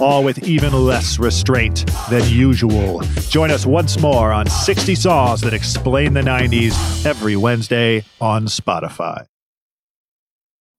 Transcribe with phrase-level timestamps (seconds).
[0.00, 3.00] all with even less restraint than usual.
[3.28, 9.26] Join us once more on 60 Songs That Explain the 90s every Wednesday on Spotify.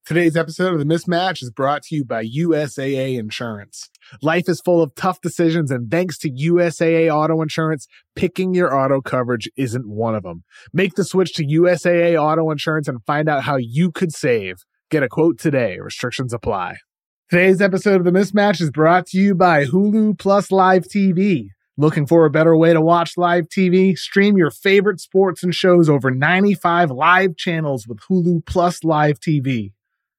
[0.06, 3.90] Today's episode of The Mismatch is brought to you by USAA Insurance.
[4.22, 9.02] Life is full of tough decisions, and thanks to USAA Auto Insurance, picking your auto
[9.02, 10.44] coverage isn't one of them.
[10.72, 14.58] Make the switch to USAA Auto Insurance and find out how you could save.
[14.92, 15.80] Get a quote today.
[15.80, 16.76] Restrictions apply.
[17.28, 21.48] Today's episode of The Mismatch is brought to you by Hulu Plus Live TV.
[21.76, 23.98] Looking for a better way to watch live TV?
[23.98, 29.72] Stream your favorite sports and shows over 95 live channels with Hulu Plus Live TV.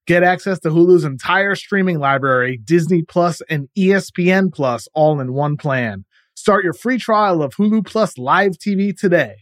[0.09, 5.57] Get access to Hulu's entire streaming library, Disney Plus and ESPN Plus all in one
[5.57, 6.05] plan.
[6.35, 9.37] Start your free trial of Hulu Plus Live TV today.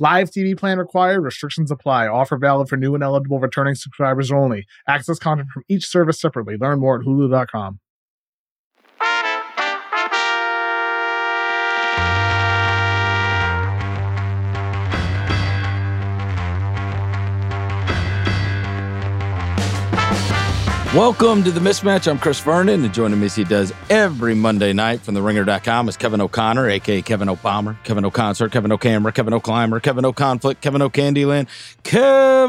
[0.00, 1.22] Live TV plan required.
[1.22, 2.06] Restrictions apply.
[2.06, 4.64] Offer valid for new and eligible returning subscribers only.
[4.86, 6.56] Access content from each service separately.
[6.56, 7.80] Learn more at hulu.com.
[20.94, 22.10] Welcome to the mismatch.
[22.10, 25.86] I'm Chris Vernon, and joining me as he does every Monday night from the ringer.com
[25.86, 30.80] is Kevin O'Connor, aka Kevin O'Palmer, Kevin O'Concert, Kevin O'Camera, Kevin O'Climber, Kevin O'Conflict, Kevin
[30.80, 31.46] O'Candyland,
[31.82, 32.48] Kevin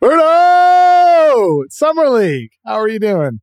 [0.00, 1.64] Berto!
[1.68, 2.52] Summer League.
[2.64, 3.40] How are you doing?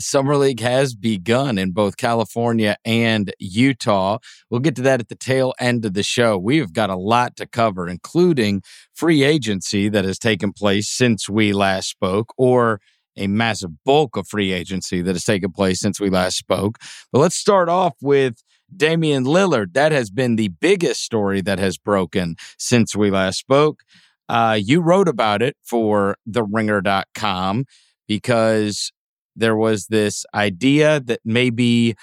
[0.00, 4.18] Summer League has begun in both California and Utah.
[4.50, 6.36] We'll get to that at the tail end of the show.
[6.36, 11.52] We've got a lot to cover, including free agency that has taken place since we
[11.52, 12.80] last spoke, or
[13.16, 16.78] a massive bulk of free agency that has taken place since we last spoke.
[17.12, 18.42] But let's start off with
[18.76, 19.74] Damian Lillard.
[19.74, 23.82] That has been the biggest story that has broken since we last spoke.
[24.28, 27.66] Uh, you wrote about it for theringer.com
[28.08, 28.90] because
[29.36, 31.94] there was this idea that maybe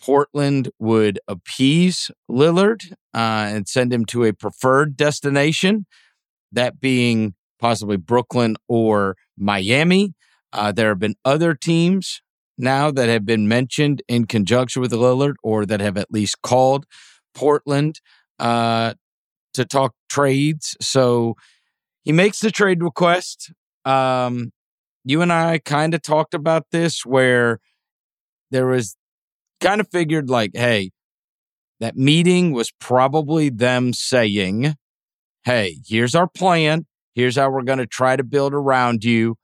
[0.00, 5.86] Portland would appease Lillard uh, and send him to a preferred destination,
[6.52, 10.14] that being possibly Brooklyn or Miami.
[10.52, 12.22] Uh, there have been other teams
[12.58, 16.86] now that have been mentioned in conjunction with Lillard or that have at least called
[17.34, 18.00] Portland
[18.38, 18.94] uh,
[19.54, 20.76] to talk trades.
[20.80, 21.34] So
[22.02, 23.52] he makes the trade request.
[23.84, 24.52] Um,
[25.04, 27.60] you and I kind of talked about this where
[28.50, 28.96] there was
[29.60, 30.90] kind of figured like, hey,
[31.80, 34.74] that meeting was probably them saying,
[35.44, 36.86] hey, here's our plan.
[37.14, 39.36] Here's how we're going to try to build around you.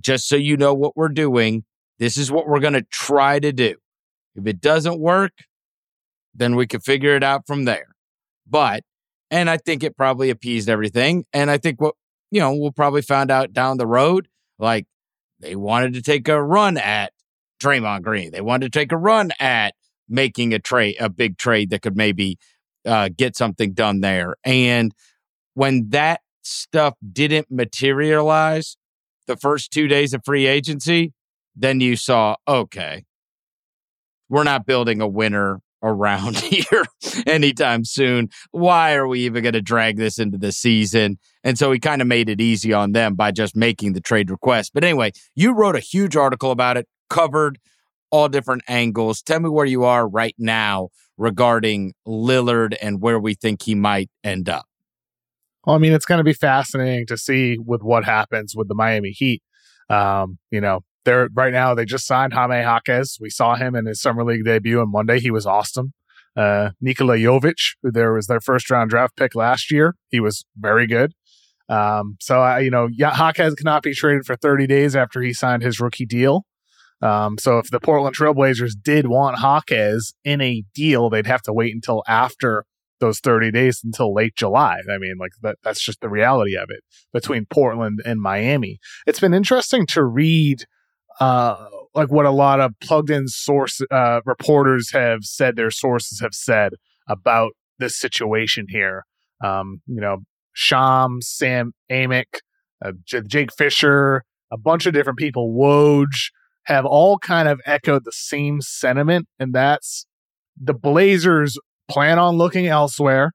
[0.00, 1.64] Just so you know what we're doing,
[1.98, 3.76] this is what we're going to try to do.
[4.34, 5.32] If it doesn't work,
[6.34, 7.94] then we can figure it out from there.
[8.48, 8.82] But,
[9.30, 11.24] and I think it probably appeased everything.
[11.32, 11.94] And I think what,
[12.30, 14.28] you know, we'll probably find out down the road
[14.62, 14.86] like
[15.40, 17.12] they wanted to take a run at
[17.62, 18.30] Draymond Green.
[18.30, 19.74] They wanted to take a run at
[20.08, 22.38] making a trade, a big trade that could maybe
[22.86, 24.36] uh, get something done there.
[24.44, 24.92] And
[25.54, 28.76] when that stuff didn't materialize
[29.26, 31.12] the first two days of free agency,
[31.54, 33.04] then you saw, okay,
[34.28, 36.84] we're not building a winner around here
[37.26, 38.28] anytime soon.
[38.50, 41.18] Why are we even going to drag this into the season?
[41.44, 44.30] And so he kind of made it easy on them by just making the trade
[44.30, 44.72] request.
[44.74, 47.58] But anyway, you wrote a huge article about it, covered
[48.10, 49.22] all different angles.
[49.22, 54.10] Tell me where you are right now regarding Lillard and where we think he might
[54.22, 54.66] end up.
[55.64, 58.74] Well, I mean, it's going to be fascinating to see with what happens with the
[58.74, 59.42] Miami Heat.
[59.88, 63.18] Um, you know, they're right now they just signed Jaime Jaquez.
[63.20, 65.20] We saw him in his summer league debut on Monday.
[65.20, 65.92] He was awesome.
[66.36, 70.44] Uh, Nikola Jovic, who there was their first round draft pick last year, he was
[70.56, 71.12] very good.
[71.68, 75.62] Um, so I, you know, Jaquez cannot be traded for 30 days after he signed
[75.62, 76.44] his rookie deal.
[77.00, 81.52] Um, so if the Portland Trailblazers did want Jaquez in a deal, they'd have to
[81.52, 82.64] wait until after
[83.00, 84.80] those 30 days until late July.
[84.90, 88.78] I mean, like that, that's just the reality of it between Portland and Miami.
[89.06, 90.64] It's been interesting to read
[91.20, 96.20] uh, like what a lot of plugged in source uh, reporters have said their sources
[96.20, 96.72] have said
[97.08, 99.04] about this situation here.
[99.42, 100.18] Um, you know,
[100.52, 102.40] Shams, Sam Amick,
[102.84, 106.30] uh, J- Jake Fisher, a bunch of different people, Woj,
[106.64, 110.06] have all kind of echoed the same sentiment, and that's
[110.60, 111.58] the Blazers
[111.88, 113.32] plan on looking elsewhere.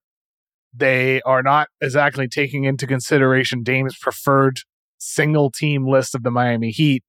[0.73, 4.59] They are not exactly taking into consideration Dame's preferred
[4.97, 7.03] single team list of the Miami Heat.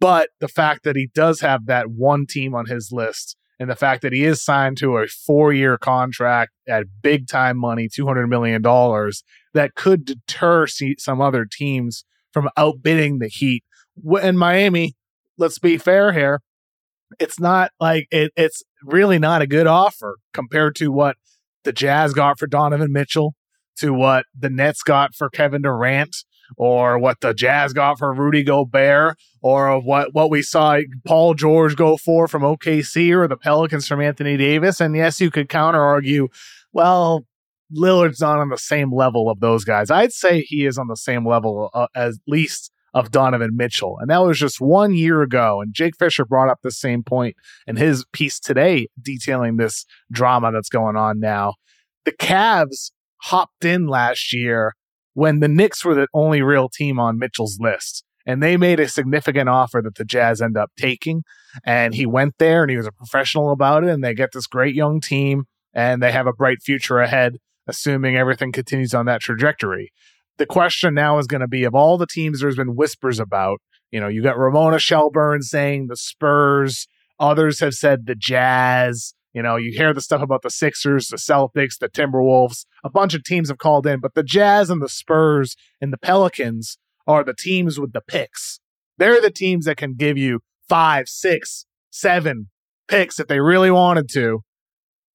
[0.00, 3.76] But the fact that he does have that one team on his list and the
[3.76, 8.28] fact that he is signed to a four year contract at big time money, $200
[8.28, 8.62] million,
[9.52, 13.62] that could deter some other teams from outbidding the Heat.
[14.22, 14.94] In Miami,
[15.36, 16.40] let's be fair here,
[17.18, 21.16] it's not like it, it's really not a good offer compared to what
[21.64, 23.34] the Jazz got for Donovan Mitchell,
[23.76, 26.16] to what the Nets got for Kevin Durant,
[26.56, 31.76] or what the Jazz got for Rudy Gobert, or what what we saw Paul George
[31.76, 34.80] go for from OKC, or the Pelicans from Anthony Davis.
[34.80, 36.28] And yes, you could counter argue,
[36.72, 37.24] well,
[37.74, 39.90] Lillard's not on the same level of those guys.
[39.90, 43.98] I'd say he is on the same level, uh, at least of Donovan Mitchell.
[44.00, 45.60] And that was just one year ago.
[45.60, 47.36] And Jake Fisher brought up the same point
[47.66, 51.54] in his piece today, detailing this drama that's going on now.
[52.04, 52.90] The Cavs
[53.22, 54.74] hopped in last year
[55.14, 58.04] when the Knicks were the only real team on Mitchell's list.
[58.26, 61.22] And they made a significant offer that the Jazz end up taking.
[61.64, 63.90] And he went there and he was a professional about it.
[63.90, 68.16] And they get this great young team and they have a bright future ahead, assuming
[68.16, 69.90] everything continues on that trajectory
[70.40, 73.60] the question now is going to be of all the teams there's been whispers about,
[73.92, 76.88] you know, you got Ramona Shelburne saying the Spurs,
[77.20, 81.16] others have said the Jazz, you know, you hear the stuff about the Sixers, the
[81.16, 84.88] Celtics, the Timberwolves, a bunch of teams have called in, but the Jazz and the
[84.88, 88.60] Spurs and the Pelicans are the teams with the picks.
[88.98, 92.50] They're the teams that can give you five, six, seven
[92.88, 94.40] picks if they really wanted to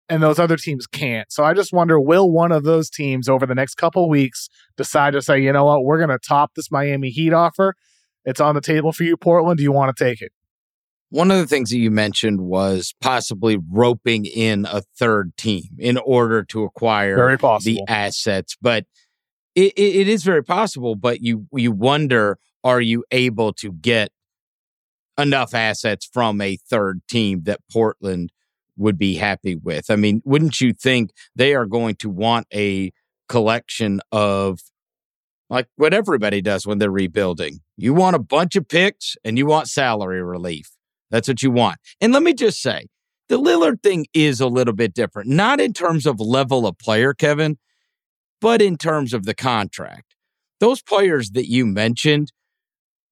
[0.09, 1.31] and those other teams can't.
[1.31, 5.13] So I just wonder will one of those teams over the next couple weeks decide
[5.13, 7.75] to say, you know what, we're going to top this Miami Heat offer?
[8.23, 9.57] It's on the table for you, Portland.
[9.57, 10.31] Do you want to take it?
[11.09, 15.97] One of the things that you mentioned was possibly roping in a third team in
[15.97, 17.85] order to acquire very possible.
[17.85, 18.85] the assets, but
[19.53, 20.95] it, it is very possible.
[20.95, 24.11] But you you wonder, are you able to get
[25.17, 28.31] enough assets from a third team that Portland
[28.77, 29.89] would be happy with.
[29.89, 32.91] I mean, wouldn't you think they are going to want a
[33.29, 34.59] collection of
[35.49, 37.59] like what everybody does when they're rebuilding?
[37.77, 40.71] You want a bunch of picks and you want salary relief.
[41.15, 41.77] That's what you want.
[42.01, 42.87] And let me just say,
[43.29, 47.13] the Lillard thing is a little bit different, not in terms of level of player,
[47.13, 47.57] Kevin,
[48.41, 50.13] but in terms of the contract.
[50.59, 52.33] Those players that you mentioned,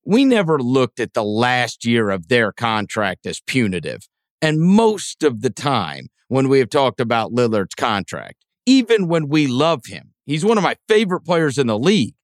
[0.06, 4.10] we never looked at the last year of their contract as punitive.
[4.42, 9.48] And most of the time, when we have talked about Lillard's contract, even when we
[9.48, 12.16] love him, he's one of my favorite players in the league.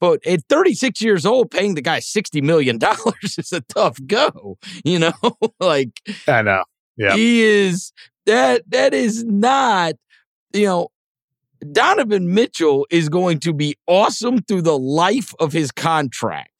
[0.00, 2.78] But at 36 years old, paying the guy $60 million
[3.22, 4.58] is a tough go.
[4.84, 5.12] You know,
[5.60, 5.90] like,
[6.26, 6.64] I know.
[6.96, 7.14] Yeah.
[7.14, 7.92] He is,
[8.26, 9.94] that, that is not,
[10.52, 10.88] you know,
[11.72, 16.50] Donovan Mitchell is going to be awesome through the life of his contract.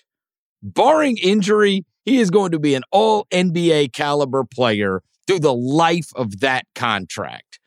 [0.63, 6.11] Barring injury, he is going to be an all NBA caliber player through the life
[6.17, 7.61] of that contract.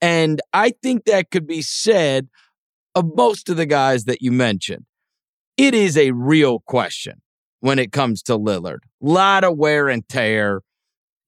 [0.00, 2.28] And I think that could be said
[2.96, 4.86] of most of the guys that you mentioned.
[5.56, 7.20] It is a real question
[7.60, 8.80] when it comes to Lillard.
[9.02, 10.62] A lot of wear and tear.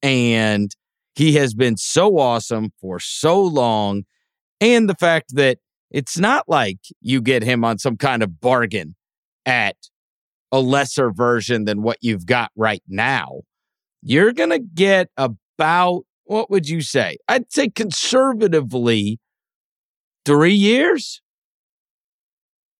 [0.02, 0.74] And
[1.14, 4.04] he has been so awesome for so long.
[4.60, 5.58] And the fact that
[5.90, 8.94] it's not like you get him on some kind of bargain
[9.46, 9.76] at
[10.50, 13.40] a lesser version than what you've got right now,
[14.02, 17.18] you're going to get about, what would you say?
[17.28, 19.18] I'd say conservatively,
[20.24, 21.20] three years.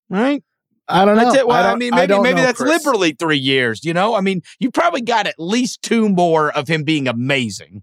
[0.09, 0.43] Right?
[0.89, 1.35] I don't know.
[1.35, 2.85] It, well, I, I, mean, maybe, I maybe know, that's Chris.
[2.85, 3.85] liberally three years.
[3.85, 7.83] You know, I mean, you probably got at least two more of him being amazing.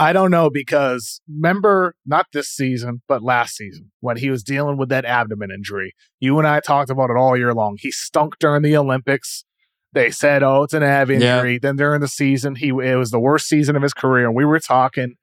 [0.00, 4.78] I don't know because remember not this season, but last season when he was dealing
[4.78, 5.94] with that abdomen injury.
[6.20, 7.76] You and I talked about it all year long.
[7.80, 9.44] He stunk during the Olympics.
[9.92, 11.58] They said, "Oh, it's an ab injury." Yeah.
[11.60, 14.26] Then during the season, he it was the worst season of his career.
[14.26, 15.16] And we were talking,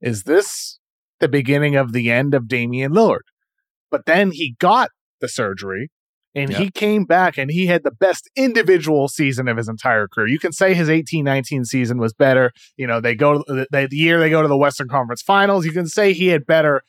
[0.00, 0.78] is this
[1.18, 3.22] the beginning of the end of Damian Lillard?
[3.90, 4.90] But then he got
[5.22, 5.88] the surgery
[6.34, 10.28] and he came back and he had the best individual season of his entire career.
[10.28, 12.52] You can say his 18-19 season was better.
[12.76, 15.66] You know, they go to the, the year they go to the Western Conference Finals.
[15.66, 16.82] You can say he had better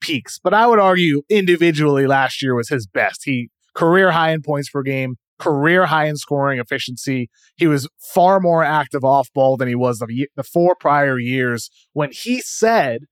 [0.00, 3.22] peaks, but I would argue individually last year was his best.
[3.24, 7.30] He career high in points per game, career high in scoring efficiency.
[7.56, 11.70] He was far more active off ball than he was the, the four prior years
[11.94, 13.02] when he said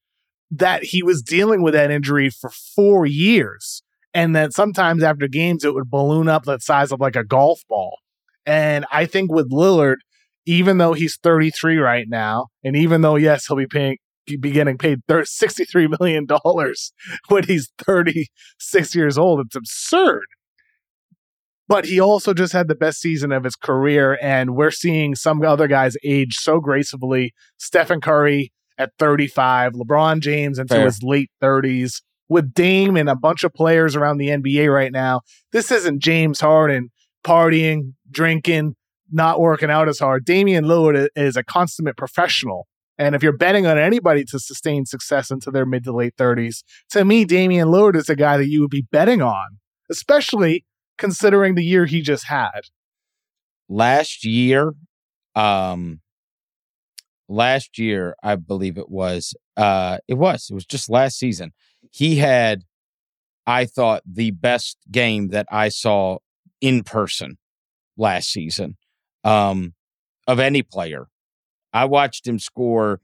[0.51, 3.83] that he was dealing with that injury for four years
[4.15, 7.61] and that sometimes after games it would balloon up the size of like a golf
[7.69, 7.99] ball.
[8.47, 9.97] And I think with Lillard,
[10.47, 14.79] even though he's 33 right now, and even though yes, he'll be paying, be getting
[14.79, 16.27] paid $63 million
[17.29, 19.41] when he's 36 years old.
[19.41, 20.25] It's absurd.
[21.67, 24.19] But he also just had the best season of his career.
[24.23, 27.35] And we're seeing some other guys age so gracefully.
[27.59, 30.85] Stephen Curry at 35, LeBron James into Fair.
[30.87, 32.01] his late 30s.
[32.29, 36.41] With Dame and a bunch of players around the NBA right now, this isn't James
[36.41, 36.91] Harden
[37.25, 38.75] partying, drinking,
[39.11, 40.25] not working out as hard.
[40.25, 42.67] Damian Lillard is a consummate professional.
[42.99, 46.65] And if you're betting on anybody to sustain success into their mid to late 30s,
[46.91, 49.59] to me, Damian Lillard is a guy that you would be betting on,
[49.89, 50.65] especially
[50.97, 52.63] considering the year he just had.
[53.69, 54.73] Last year,
[55.37, 56.01] um,
[57.29, 61.53] last year, I believe it was, uh, it was, it was just last season.
[61.91, 62.65] He had,
[63.47, 66.19] I thought, the best game that I saw
[66.61, 67.39] in person
[67.97, 68.77] last season
[69.25, 69.75] um,
[70.27, 71.09] of any player.
[71.73, 73.01] I watched him score.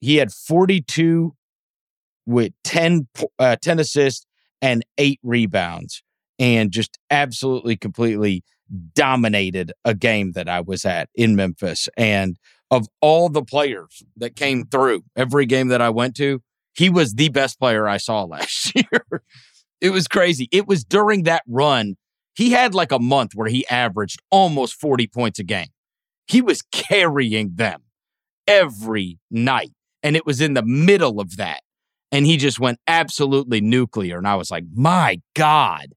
[0.00, 1.34] He had 42
[2.26, 4.26] with 10, uh, 10 assists
[4.62, 6.02] and eight rebounds
[6.38, 8.42] and just absolutely completely
[8.94, 11.88] dominated a game that I was at in Memphis.
[11.96, 12.36] And
[12.70, 16.42] of all the players that came through every game that I went to,
[16.76, 19.22] he was the best player I saw last year.
[19.80, 20.48] it was crazy.
[20.52, 21.96] It was during that run.
[22.34, 25.68] He had like a month where he averaged almost 40 points a game.
[26.26, 27.82] He was carrying them
[28.46, 29.70] every night.
[30.02, 31.60] And it was in the middle of that.
[32.12, 34.18] And he just went absolutely nuclear.
[34.18, 35.88] And I was like, my God.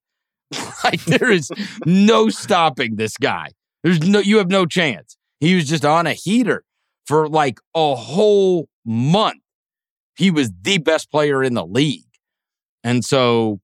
[0.83, 1.51] like there is
[1.85, 3.49] no stopping this guy.
[3.83, 5.17] There's no you have no chance.
[5.39, 6.63] He was just on a heater
[7.05, 9.41] for like a whole month.
[10.19, 12.03] He was the best player in the league.
[12.83, 13.61] And so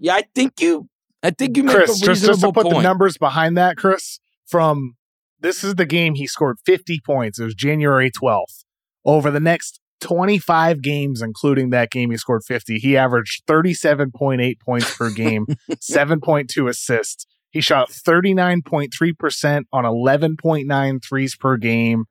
[0.00, 0.88] yeah, I think you
[1.22, 2.76] I think you make Chris, a reasonable just, just to put point.
[2.76, 4.96] the numbers behind that, Chris, from
[5.40, 7.38] this is the game he scored 50 points.
[7.38, 8.64] It was January 12th.
[9.04, 14.96] Over the next 25 games, including that game he scored 50, he averaged 37.8 points
[14.96, 17.26] per game, 7.2 assists.
[17.50, 22.06] He shot 39.3% on 11.9 threes per game.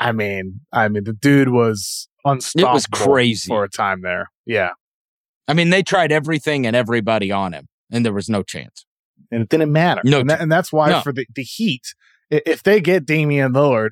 [0.00, 2.70] I mean, I mean, the dude was unstoppable.
[2.70, 4.30] It was crazy for a time there.
[4.46, 4.70] Yeah.
[5.46, 8.86] I mean, they tried everything and everybody on him, and there was no chance.
[9.30, 10.00] And it didn't matter.
[10.04, 11.00] No, and, that, and that's why no.
[11.00, 11.94] for the, the Heat,
[12.30, 13.90] if they get Damian Lillard,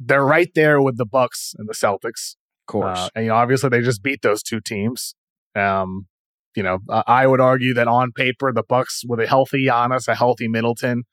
[0.00, 2.36] they're right there with the Bucks and the Celtics.
[2.62, 2.98] Of course.
[2.98, 5.14] Uh, and you know, obviously they just beat those two teams.
[5.54, 6.06] Um,
[6.54, 10.14] you know, I would argue that on paper, the Bucks with a healthy Giannis, a
[10.14, 11.04] healthy Middleton,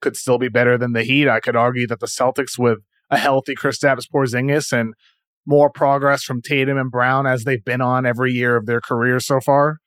[0.00, 1.28] could still be better than the Heat.
[1.28, 2.78] I could argue that the Celtics with
[3.10, 4.94] a healthy Kristaps Porzingis and
[5.46, 9.20] more progress from Tatum and Brown as they've been on every year of their career
[9.20, 9.78] so far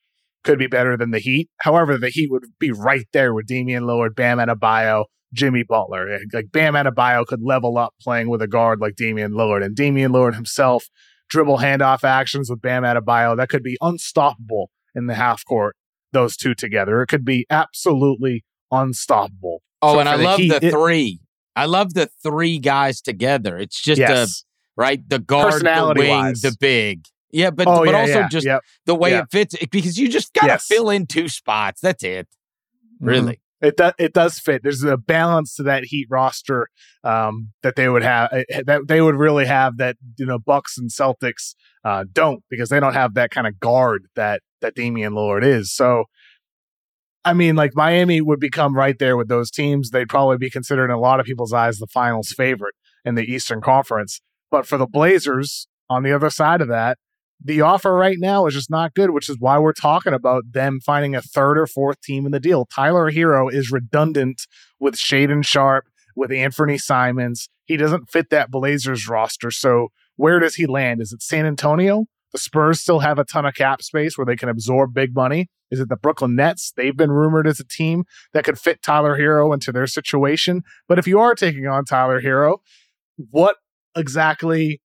[0.44, 1.50] could be better than the Heat.
[1.60, 6.10] However, the Heat would be right there with Damian Lillard, Bam Adebayo, Jimmy Butler.
[6.10, 9.76] Eh, like Bam Adebayo could level up playing with a guard like Damian Lillard, and
[9.76, 10.86] Damian Lillard himself
[11.30, 15.76] dribble handoff actions with Bam Adebayo that could be unstoppable in the half court.
[16.14, 19.62] Those two together, it could be absolutely unstoppable.
[19.82, 21.20] Oh, so and I love Heat, the three.
[21.22, 23.58] It, I love the three guys together.
[23.58, 24.46] It's just yes.
[24.78, 26.42] Right the guard, the wing, wise.
[26.42, 27.06] the big.
[27.32, 28.62] Yeah, but oh, but yeah, also yeah, just yep.
[28.86, 29.24] the way yeah.
[29.24, 30.66] it fits because you just gotta yes.
[30.66, 31.82] fill in two spots.
[31.82, 32.28] That's it.
[32.96, 33.06] Mm-hmm.
[33.06, 33.34] Really.
[33.34, 33.42] Mm-hmm.
[33.60, 33.94] It does.
[33.98, 34.62] It does fit.
[34.62, 36.70] There's a balance to that Heat roster
[37.04, 38.30] um, that they would have.
[38.32, 42.44] Eh, eh, that they would really have that you know Bucks and Celtics uh, don't
[42.50, 45.74] because they don't have that kind of guard that that Damian Lillard is.
[45.74, 46.06] So,
[47.26, 49.90] I mean, like Miami would become right there with those teams.
[49.90, 53.24] They'd probably be considered in a lot of people's eyes the Finals favorite in the
[53.24, 54.22] Eastern Conference.
[54.50, 56.98] But for the Blazers, on the other side of that,
[57.44, 60.80] the offer right now is just not good, which is why we're talking about them
[60.80, 62.66] finding a third or fourth team in the deal.
[62.66, 64.48] Tyler Herro is redundant
[64.80, 67.50] with Shaedon Sharpe, with Anfernee Simons.
[67.66, 69.52] He doesn't fit that Blazers roster.
[69.52, 71.02] So where does he land?
[71.02, 72.06] Is it San Antonio?
[72.32, 75.48] The Spurs still have a ton of cap space where they can absorb big money.
[75.70, 76.74] Is it the Brooklyn Nets?
[76.76, 80.64] They've been rumored as a team that could fit Tyler Herro into their situation.
[80.88, 82.58] But if you are taking on Tyler Herro,
[83.30, 83.58] what
[83.98, 84.82] exactly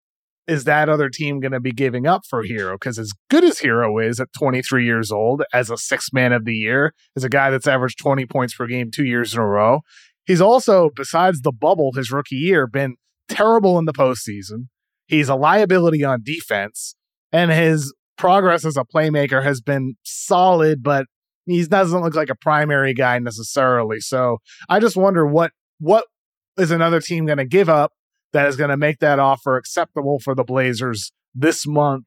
[0.48, 2.74] is that other team going to be giving up for Herro?
[2.74, 6.44] Because as good as Herro is at 23 years old, as a six man of
[6.44, 9.46] the year, as a guy that's averaged 20 points per game two years in a
[9.46, 9.80] row,
[10.24, 12.96] he's also, besides the bubble his rookie year, been
[13.28, 14.66] terrible in the postseason.
[15.06, 16.96] He's a liability on defense,
[17.32, 21.06] and his progress as a playmaker has been solid, but
[21.46, 24.00] he doesn't look like a primary guy necessarily.
[24.00, 24.38] So
[24.68, 26.04] I just wonder what what
[26.56, 27.92] is another team going to give up
[28.32, 32.04] that is going to make that offer acceptable for the Blazers this month,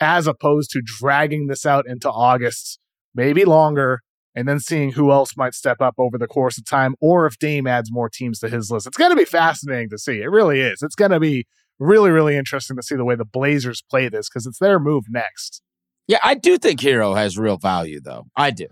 [0.00, 2.78] as opposed to dragging this out into August,
[3.14, 4.00] maybe longer,
[4.34, 7.38] and then seeing who else might step up over the course of time, or if
[7.38, 8.86] Dame adds more teams to his list.
[8.86, 10.20] It's going to be fascinating to see.
[10.20, 10.82] It really is.
[10.82, 11.46] It's going to be
[11.78, 15.04] really, really interesting to see the way the Blazers play this because it's their move
[15.08, 15.62] next.
[16.06, 18.26] Yeah, I do think Herro has real value, though.
[18.36, 18.66] I do.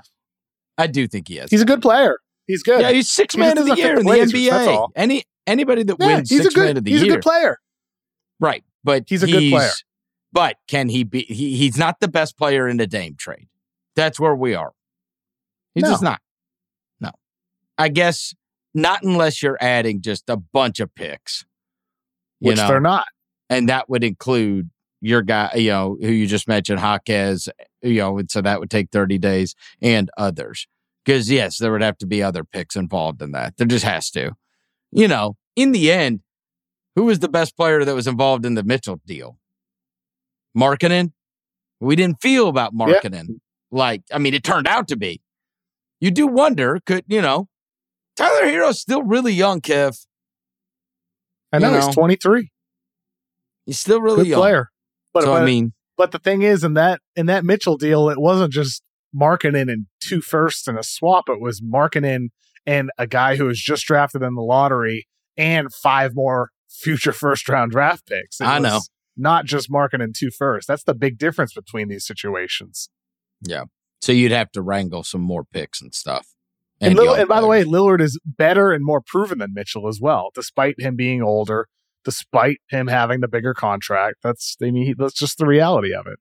[0.76, 1.50] I do think he has.
[1.50, 2.18] He's a good player.
[2.48, 2.80] He's good.
[2.80, 4.88] Yeah, he's six man of the year in the NBA.
[4.96, 7.12] Any anybody that Yeah, wins he's six a good, man of the he's year, he's
[7.12, 7.58] a good player.
[8.40, 8.64] right?
[8.82, 9.70] But He's a good player.
[10.32, 11.22] But can he be?
[11.22, 13.48] He, he's not the best player in the Dame trade.
[13.96, 14.72] That's where we are.
[15.74, 15.90] He's No.
[15.90, 16.20] just not.
[17.00, 17.10] No,
[17.76, 18.34] I guess
[18.74, 21.44] not unless you're adding just a bunch of picks.
[22.40, 23.06] Which know, they're not.
[23.50, 27.48] and that would include your guy, you know, who you just mentioned, Jaquez,
[27.82, 30.66] you know, and so that would take 30 days and others.
[31.04, 33.56] Because, yes, there would have to be other picks involved in that.
[33.56, 34.32] There just has to.
[34.92, 36.20] You know, in the end,
[36.96, 39.38] who was the best player that was involved in the Mitchell deal?
[40.56, 41.12] Markkanen?
[41.80, 42.86] We didn't feel about Yeah.
[42.86, 43.40] Markkanen.
[43.70, 45.20] Like, I mean, it turned out to be.
[46.00, 47.48] You do wonder, could, you know,
[48.16, 50.06] Tyler Herro's still really young, Kev.
[51.52, 52.50] I know, you he's 23.
[53.66, 54.40] He's still really Good young.
[54.40, 54.70] player.
[55.14, 58.08] But, so, but, I mean, but the thing is, in that in that Mitchell deal,
[58.08, 58.82] it wasn't just
[59.14, 61.28] Markkanen and two firsts and a swap.
[61.28, 62.28] It was Markkanen
[62.66, 67.48] and a guy who was just drafted in the lottery and five more future first
[67.48, 68.40] round draft picks.
[68.40, 68.80] It I know.
[69.16, 70.68] Not just Markkanen two firsts.
[70.68, 72.88] That's the big difference between these situations.
[73.42, 73.64] Yeah.
[74.00, 76.28] So you'd have to wrangle some more picks and stuff.
[76.80, 77.64] And, young and by the way.
[77.64, 81.66] Lillard is better and more proven than Mitchell as well, despite him being older,
[82.04, 84.18] despite him having the bigger contract.
[84.22, 86.20] That's I mean, he, that's just the reality of it.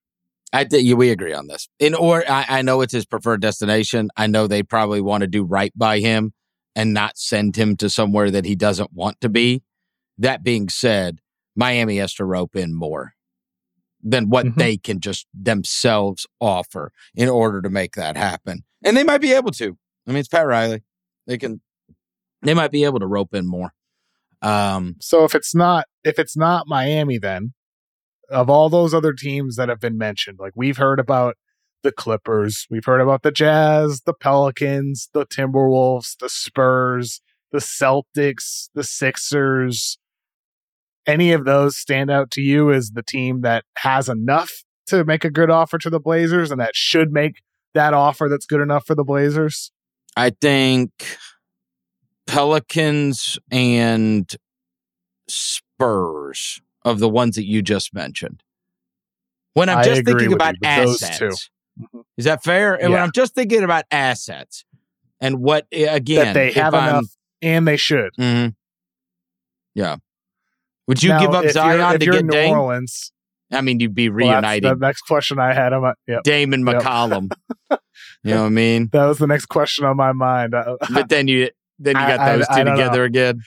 [0.54, 1.68] I think we agree on this.
[1.80, 4.10] In or I, I know it's his preferred destination.
[4.16, 6.34] I know they probably want to do right by him
[6.76, 9.64] and not send him to somewhere that he doesn't want to be.
[10.18, 11.20] That being said,
[11.56, 13.14] Miami has to rope in more
[14.02, 14.56] than what Mhm.
[14.56, 18.64] they can just themselves offer in order to make that happen.
[18.86, 19.78] And they might be able to.
[20.08, 20.84] I mean, it's Pat Riley.
[21.26, 21.62] They can.
[22.44, 23.74] They might be able to rope in more.
[24.42, 27.54] Um, So if it's not if it's not Miami, then
[28.30, 31.36] of all those other teams that have been mentioned, like we've heard about
[31.84, 38.70] the Clippers, we've heard about the Jazz, the Pelicans, the Timberwolves, the Spurs, the Celtics,
[38.74, 39.98] the Sixers.
[41.06, 44.52] Any of those stand out to you as the team that has enough
[44.88, 47.42] to make a good offer to the Blazers and that should make
[47.74, 49.72] that offer that's good enough for the Blazers?
[50.18, 50.92] I think
[52.26, 54.30] Pelicans and
[55.30, 58.44] Spurs of the ones that you just mentioned.
[59.54, 61.50] When I'm just thinking about you assets,
[61.92, 62.06] two.
[62.18, 62.76] is that fair?
[62.76, 64.66] And when I'm just thinking about assets
[65.20, 67.06] and what eh, again that they have I'm- enough
[67.42, 68.12] and they should.
[68.20, 68.56] Mhm.
[69.76, 69.98] Yeah.
[70.88, 72.52] Would you Now, give up if you're- Zion to get New Dame?
[72.58, 73.12] Orleans,
[73.52, 75.74] I mean, you'd be Well, the next question I had.
[75.74, 76.24] On my, yep.
[76.24, 76.82] Dame and Yep.
[76.82, 77.32] McCollum.
[78.24, 78.90] you know what I mean?
[78.92, 80.54] That was the next question on my mind.
[80.56, 82.84] I, But then you then you I- got those I two don't know.
[82.84, 83.42] together again.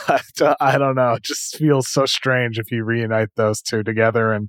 [0.08, 1.14] I, don't- I don't know.
[1.14, 4.48] It just feels so strange if you reunite those two together, and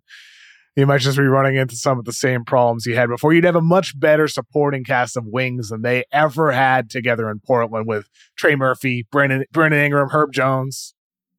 [0.75, 3.31] you might just be running into some of the same problems you had before.
[3.33, 7.39] You'd have a much better supporting cast of wings than they ever had together in
[7.45, 10.93] Portland with Trey Murphy, Brandon, Brandon Ingram, Herb Jones.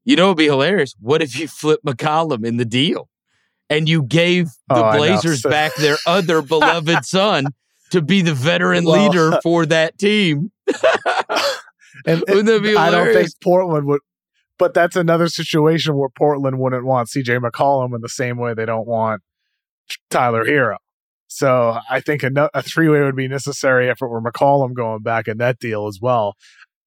[0.05, 0.95] You know, it'd be hilarious.
[1.01, 3.09] What if you flip McCollum in the deal
[3.71, 7.47] and you gave the Oh, Blazers back their other beloved son
[7.91, 10.53] to be the veteran Well- leader for that team?
[12.07, 13.29] And Wouldn't that be I don't think?
[13.43, 14.01] Portland would,
[14.59, 18.67] but that's another situation where Portland wouldn't want CJ McCollum in the same way they
[18.67, 19.23] don't want
[20.11, 20.77] Tyler Herro.
[21.27, 25.03] So I think a, a three way would be necessary if it were McCollum going
[25.03, 26.35] back in that deal as well.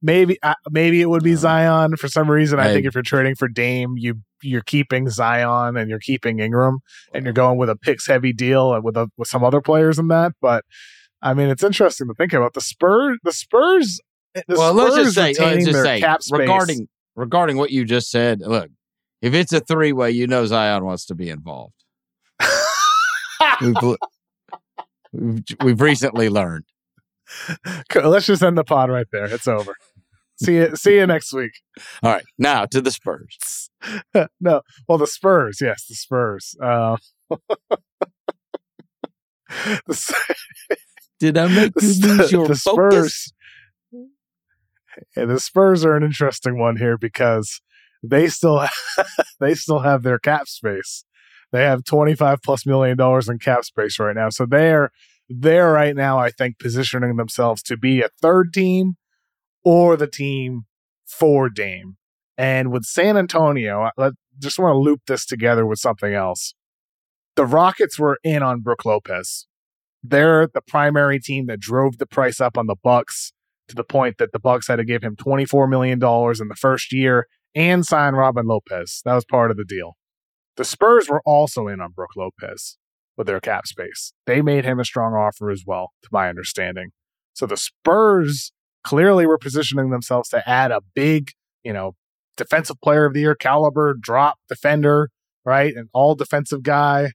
[0.01, 2.59] Maybe uh, maybe it would be Uh, Zion for some reason.
[2.59, 6.39] I, I- think if you're trading for Dame, you you're keeping Zion and you're keeping
[6.39, 6.79] Ingram
[7.13, 9.97] and you're going with a picks heavy deal and with a, with some other players
[9.97, 10.33] in that.
[10.39, 10.63] But
[11.23, 13.17] I mean, it's interesting to think about the Spurs.
[13.23, 13.99] The Spurs.
[14.47, 18.41] Well, let's just say, let's just say, regarding regarding what you just said.
[18.41, 18.69] Look,
[19.21, 21.73] if it's a three way, you know Zion wants to be involved.
[23.61, 23.75] We've,
[25.11, 26.65] we've, we've recently learned.
[27.93, 29.25] Let's just end the pod right there.
[29.25, 29.75] It's over.
[30.41, 30.75] See you.
[30.75, 31.51] See you next week.
[32.03, 33.69] All right, now to the Spurs.
[34.39, 35.59] no, well, the Spurs.
[35.59, 36.55] Yes, the Spurs.
[36.61, 36.97] Uh,
[39.87, 40.15] the,
[41.19, 43.23] Did I make you lose your the focus?
[43.23, 43.33] Spurs.
[45.15, 47.61] Yeah, the Spurs are an interesting one here because
[48.03, 48.65] they still
[49.39, 51.03] they still have their cap space.
[51.51, 54.91] They have twenty five plus million dollars in cap space right now, so they're
[55.29, 56.19] they're right now.
[56.19, 58.95] I think positioning themselves to be a third team
[59.63, 60.65] or the team
[61.05, 61.97] for Dame.
[62.37, 66.53] And with San Antonio, I just want to loop this together with something else.
[67.35, 69.47] The Rockets were in on Brook Lopez.
[70.03, 73.33] They're the primary team that drove the price up on the Bucks
[73.67, 76.91] to the point that the Bucks had to give him $24 million in the first
[76.93, 79.01] year and sign Robin Lopez.
[79.05, 79.97] That was part of the deal.
[80.55, 82.77] The Spurs were also in on Brook Lopez
[83.15, 84.13] with their cap space.
[84.25, 86.89] They made him a strong offer as well, to my understanding.
[87.33, 88.51] So the Spurs
[88.83, 91.31] clearly were positioning themselves to add a big,
[91.63, 91.93] you know,
[92.37, 95.09] defensive player of the year caliber drop defender,
[95.45, 95.75] right?
[95.75, 97.11] An all defensive guy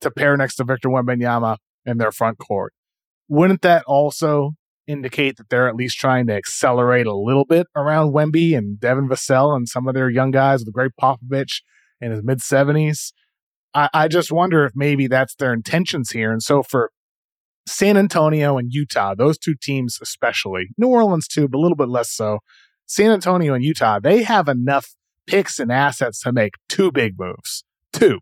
[0.00, 2.72] to pair next to Victor Wembanyama in their front court.
[3.28, 4.52] Wouldn't that also
[4.86, 9.08] indicate that they're at least trying to accelerate a little bit around Wemby and Devin
[9.08, 11.62] Vassell and some of their young guys with Gregg Popovich
[12.00, 13.12] in his mid 70s?
[13.74, 16.32] I, I just wonder if maybe that's their intentions here.
[16.32, 16.90] And so for
[17.66, 21.88] San Antonio and Utah, those two teams especially, New Orleans too, but a little bit
[21.88, 22.38] less so.
[22.86, 24.94] San Antonio and Utah, they have enough
[25.26, 27.64] picks and assets to make two big moves.
[27.92, 28.20] Two.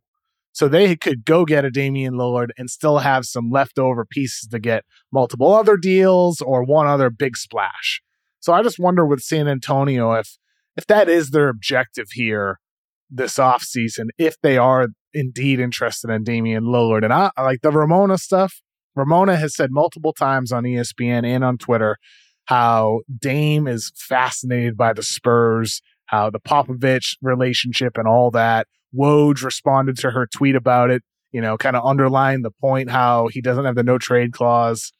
[0.52, 4.58] So they could go get a Damian Lillard and still have some leftover pieces to
[4.58, 8.02] get multiple other deals or one other big splash.
[8.40, 10.36] So I just wonder with San Antonio if
[10.76, 12.58] if that is their objective here
[13.10, 17.04] this offseason, if they are indeed interested in Damian Lillard.
[17.04, 18.62] And I, I like the Ramona stuff.
[18.96, 21.96] Ramona has said multiple times on ESPN and on Twitter
[22.46, 28.66] how Dame is fascinated by the Spurs, how the Popovich relationship and all that.
[28.94, 31.02] Woj responded to her tweet about it,
[31.32, 34.92] you know, kind of underlined the point how he doesn't have the no trade clause.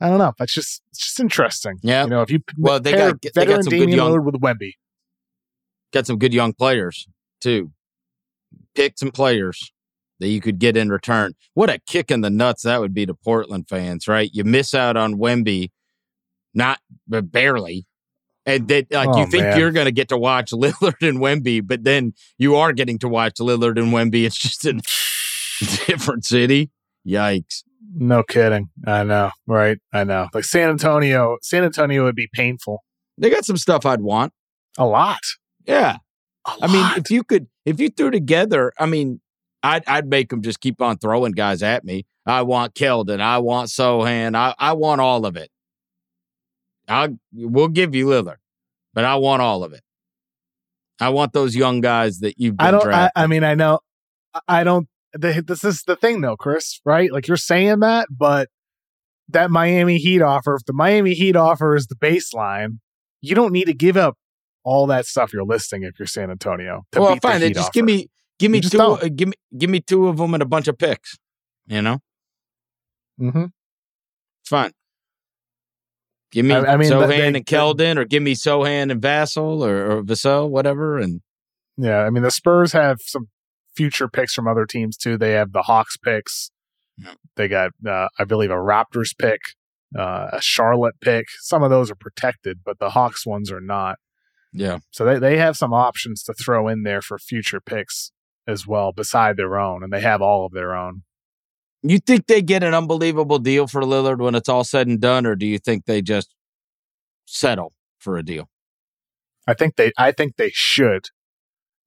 [0.00, 0.32] I don't know.
[0.38, 1.78] That's just it's just interesting.
[1.82, 2.04] Yeah.
[2.04, 4.34] You know, if you well, they got they got some Damian good young Lillard with
[4.36, 4.72] Wemby.
[5.92, 7.06] got some good young players
[7.40, 7.72] too.
[8.74, 9.72] Pick some players
[10.20, 11.34] that you could get in return.
[11.54, 14.30] What a kick in the nuts that would be to Portland fans, right?
[14.32, 15.70] You miss out on Wemby,
[16.54, 17.86] not but barely.
[18.46, 19.58] And that like Oh, you think man.
[19.58, 23.34] you're gonna get to watch Lillard and Wemby, but then you are getting to watch
[23.34, 24.24] Lillard and Wemby.
[24.24, 24.72] It's just a
[25.86, 26.70] different city.
[27.06, 27.62] Yikes.
[27.94, 28.70] No kidding.
[28.86, 29.30] I know.
[29.46, 29.78] Right.
[29.92, 30.28] I know.
[30.32, 32.84] Like San Antonio, San Antonio would be painful.
[33.18, 34.32] They got some stuff I'd want.
[34.78, 35.18] A lot.
[35.66, 35.96] Yeah.
[36.46, 39.20] A I mean, if you could, if you threw together, I mean,
[39.62, 42.06] I'd I'd make them just keep on throwing guys at me.
[42.24, 43.20] I want Keldon.
[43.20, 44.34] I want Sochan.
[44.36, 45.50] I I want all of it.
[46.90, 48.36] I we'll give you Lillard,
[48.92, 49.82] but I want all of it.
[51.00, 52.86] I want those young guys that you've been I don't.
[52.92, 53.10] I.
[53.16, 53.78] I mean, I know.
[54.46, 54.86] I- don't.
[55.12, 56.80] The, this is the thing, though, Chris.
[56.84, 57.10] Right?
[57.10, 58.48] Like you're saying that, but
[59.28, 60.54] that Miami Heat offer.
[60.56, 62.78] If the Miami Heat offer is the baseline,
[63.20, 64.16] you don't need to give up
[64.62, 66.82] all that stuff you're listing if you're San Antonio.
[66.92, 67.40] To well, the fine.
[67.40, 67.72] Then Heat just offer.
[67.72, 68.80] give me give me two.
[68.80, 71.16] Uh, give me give me two of them and a bunch of picks.
[71.66, 71.98] You know,
[73.20, 73.44] Mm-hmm.
[74.42, 74.72] it's fine.
[76.32, 79.64] Give me I- I mean, Sochan they- and Keldon, or give me Sochan and Vassal,
[79.64, 81.20] or, or Vassell, whatever, and
[81.76, 83.28] Yeah, I mean the Spurs have some
[83.74, 85.16] future picks from other teams too.
[85.16, 86.50] They have the Hawks picks.
[86.98, 87.14] Yeah.
[87.36, 89.40] They got, uh, I believe, a Raptors pick,
[89.98, 91.26] uh, a Charlotte pick.
[91.40, 93.96] Some of those are protected, but the Hawks ones are not.
[94.52, 94.78] yeah.
[94.90, 98.12] So they, they have some options to throw in there for future picks
[98.46, 101.02] as well, beside their own, and they have all of their own.
[101.82, 105.24] You think they get an unbelievable deal for Lillard when it's all said and done,
[105.26, 106.34] or do you think they just
[107.26, 108.50] settle for a deal?
[109.46, 111.06] I think they I think they should.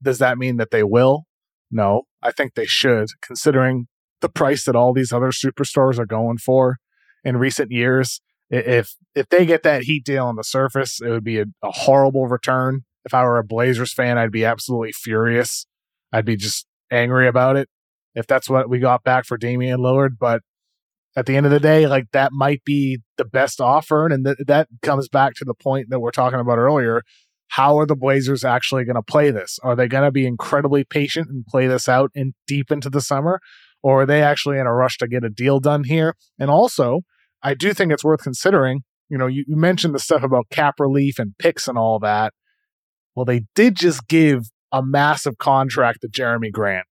[0.02, 1.26] Does that mean that they will?
[1.70, 3.88] No, I think they should, considering
[4.22, 6.78] the price that all these other superstars are going for
[7.24, 8.20] in recent years.
[8.50, 11.72] If if they get that Heat deal on the surface, it would be a, a
[11.72, 12.82] horrible return.
[13.06, 15.68] If I were a Blazers fan, I'd be absolutely furious.
[16.12, 17.70] I'd be just angry about it
[18.16, 20.18] if that's what we got back for Damian Lillard.
[20.20, 20.42] But
[21.16, 24.38] at the end of the day, like that might be the best offer, and th-
[24.48, 27.04] that comes back to the point that we're talking about earlier
[27.54, 29.60] how are the Blazers actually going to play this?
[29.62, 33.00] Are they going to be incredibly patient and play this out in deep into the
[33.00, 33.40] summer?
[33.84, 36.16] Or are they actually in a rush to get a deal done here?
[36.40, 37.02] And also,
[37.44, 38.82] I do think it's worth considering.
[39.08, 42.34] You know, you, you mentioned the stuff about cap relief and picks and all that.
[43.14, 46.88] Well, they did just give a massive contract to Jerami Grant.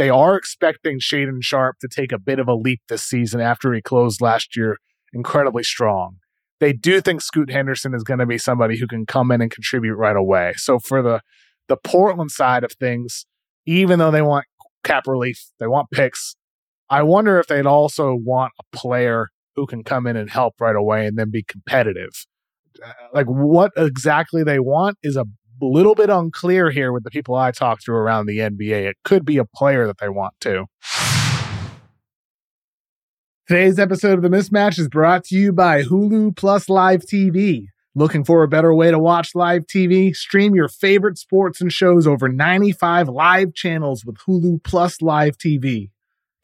[0.00, 3.72] They are expecting Shaedon Sharpe to take a bit of a leap this season after
[3.74, 4.78] he closed last year
[5.12, 6.16] incredibly strong
[6.60, 9.50] they do think Scoot Henderson is going to be somebody who can come in and
[9.50, 10.52] contribute right away.
[10.56, 11.20] So for the
[11.68, 13.26] the Portland side of things,
[13.66, 14.44] even though they want
[14.84, 16.36] cap relief, they want picks.
[16.88, 20.74] I wonder if they'd also want a player who can come in and help right
[20.76, 22.26] away and then be competitive.
[22.84, 25.26] Uh, Like what exactly they want is a
[25.66, 28.88] little bit unclear here with the people I talk to around the NBA.
[28.88, 30.66] It could be a player that they want to.
[33.46, 37.66] Today's episode of The Mismatch is brought to you by Hulu Plus Live TV.
[37.96, 40.14] Looking for a better way to watch live TV?
[40.14, 45.90] Stream your favorite sports and shows over 95 live channels with Hulu Plus Live TV.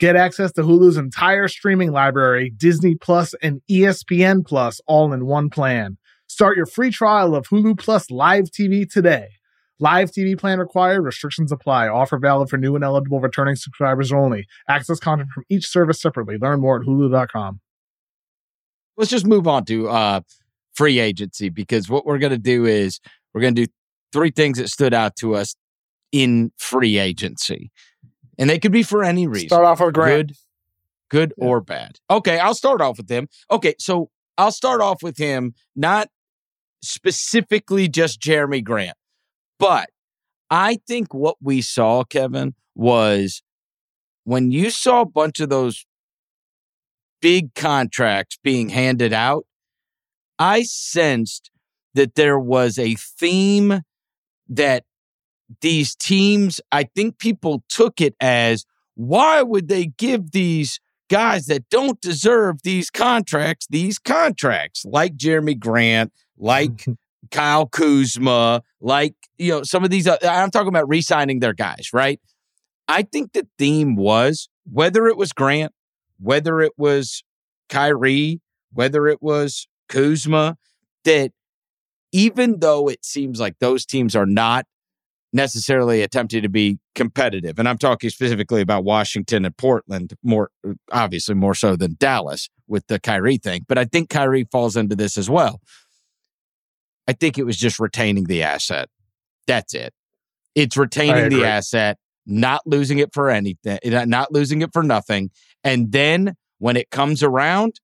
[0.01, 5.49] Get access to Hulu's entire streaming library, Disney Plus and ESPN Plus all in one
[5.49, 5.99] plan.
[6.37, 9.29] Start your free trial of Hulu Plus Live TV today.
[9.79, 11.01] Live TV plan required.
[11.01, 11.89] Restrictions apply.
[11.89, 14.47] Offer valid for new and eligible returning subscribers only.
[14.69, 16.37] Access content from each service separately.
[16.37, 17.61] Learn more at hulu.com.
[18.99, 20.21] Let's just move on to uh,
[20.75, 23.01] free agency because what we're going to do is
[23.33, 23.73] we're going to do
[24.13, 25.57] three things that stood out to us
[26.13, 27.71] in free agency.
[28.39, 29.49] And they could be for any reason.
[29.49, 30.29] Start off with Grant.
[30.29, 30.37] Good,
[31.09, 31.49] good yeah.
[31.49, 31.99] or bad.
[32.11, 33.27] Okay, I'll start off with him.
[33.51, 36.11] Okay, so I'll start off with him, not
[36.89, 38.97] specifically just Jerami Grant,
[39.59, 39.89] but
[40.51, 43.43] I think what we saw, Kevin, was
[44.25, 45.85] when you saw a bunch of those
[47.21, 49.47] big contracts being handed out,
[50.39, 51.51] I sensed
[51.95, 53.81] that there was a theme
[54.49, 54.85] that
[55.61, 61.69] these teams, I think people took it as why would they give these guys that
[61.71, 64.85] don't deserve these contracts these contracts?
[64.85, 66.87] Like Jerami Grant, like
[67.31, 71.55] Kyle Kuzma, like, you know, some of these, uh, I'm talking about re signing their
[71.55, 72.21] guys, right?
[72.89, 75.73] I think the theme was whether it was Grant,
[76.21, 77.23] whether it was
[77.69, 78.41] Kyrie,
[78.73, 80.57] whether it was Kuzma,
[81.05, 81.33] that
[82.13, 84.67] even though it seems like those teams are not
[85.33, 90.51] necessarily attempting to be competitive, and I'm talking specifically about Washington and Portland, more
[90.93, 94.97] obviously more so than Dallas with the Kyrie thing, but I think Kyrie falls into
[94.97, 95.61] this as well.
[97.09, 98.89] I think it was just retaining the asset.
[99.47, 99.95] That's it.
[100.55, 105.31] It's retaining the asset, not losing it for anything, eh, not losing it for nothing.
[105.63, 107.81] And then when it comes around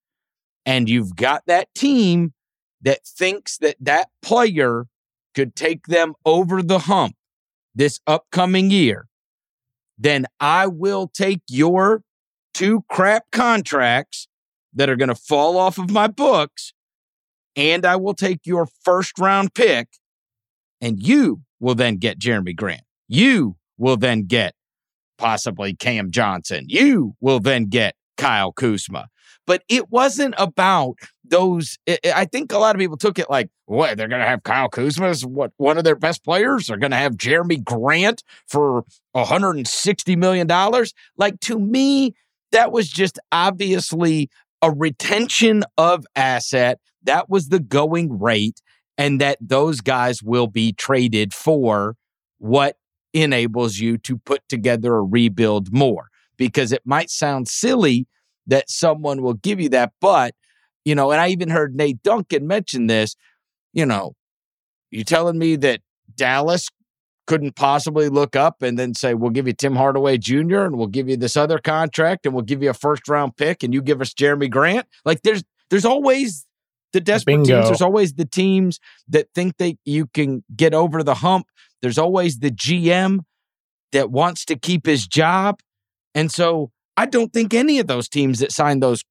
[0.64, 2.32] and you've got that team
[2.80, 4.86] that thinks that that player
[5.34, 7.14] could take them over the hump
[7.74, 9.06] this upcoming year,
[9.98, 12.02] then I will take your
[12.54, 14.28] two crap contracts
[14.74, 16.72] that are going to fall off of my books
[17.56, 19.88] and I will take your first round pick,
[20.80, 22.82] and you will then get Jerami Grant.
[23.08, 24.54] You will then get
[25.18, 26.66] possibly Cam Johnson.
[26.68, 29.08] You will then get Kyle Kuzma.
[29.46, 31.78] But it wasn't about those.
[32.04, 33.96] I think a lot of people took it like, what?
[33.96, 36.66] They're going to have Kyle Kuzma as what one of their best players.
[36.66, 40.94] They're going to have Jerami Grant for 160 million dollars.
[41.16, 42.14] Like to me,
[42.52, 48.60] that was just obviously a retention of asset that was the going rate,
[48.98, 51.96] and that those guys will be traded for
[52.38, 52.76] what
[53.12, 56.08] enables you to put together a rebuild more.
[56.36, 58.06] Because it might sound silly
[58.46, 60.34] that someone will give you that, but,
[60.84, 63.14] you know, and I even heard Nate Duncan mention this,
[63.72, 64.14] you know,
[64.90, 65.80] you telling me that
[66.16, 66.68] Dallas
[67.26, 70.62] couldn't possibly look up and then say, we'll give you Tim Hardaway Jr.
[70.62, 73.62] and we'll give you this other contract and we'll give you a first round pick
[73.62, 74.86] and you give us jerami Grant.
[75.04, 76.46] Like there's there's always
[76.92, 77.56] the desperate Bingo.
[77.56, 77.68] teams.
[77.68, 78.78] There's always the teams
[79.08, 81.46] that think that you can get over the hump.
[81.80, 83.20] There's always the GM
[83.92, 85.60] that wants to keep his job.
[86.14, 89.04] And so I don't think any of those teams that signed those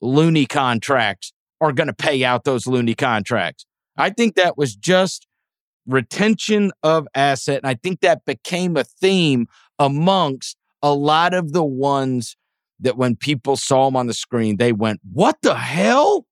[0.00, 3.66] loony contracts are going to pay out those loony contracts.
[3.96, 5.26] I think that was just
[5.86, 7.58] retention of asset.
[7.58, 9.46] And I think that became a theme
[9.78, 12.36] amongst a lot of the ones
[12.80, 16.26] that when people saw them on the screen, they went, What the hell?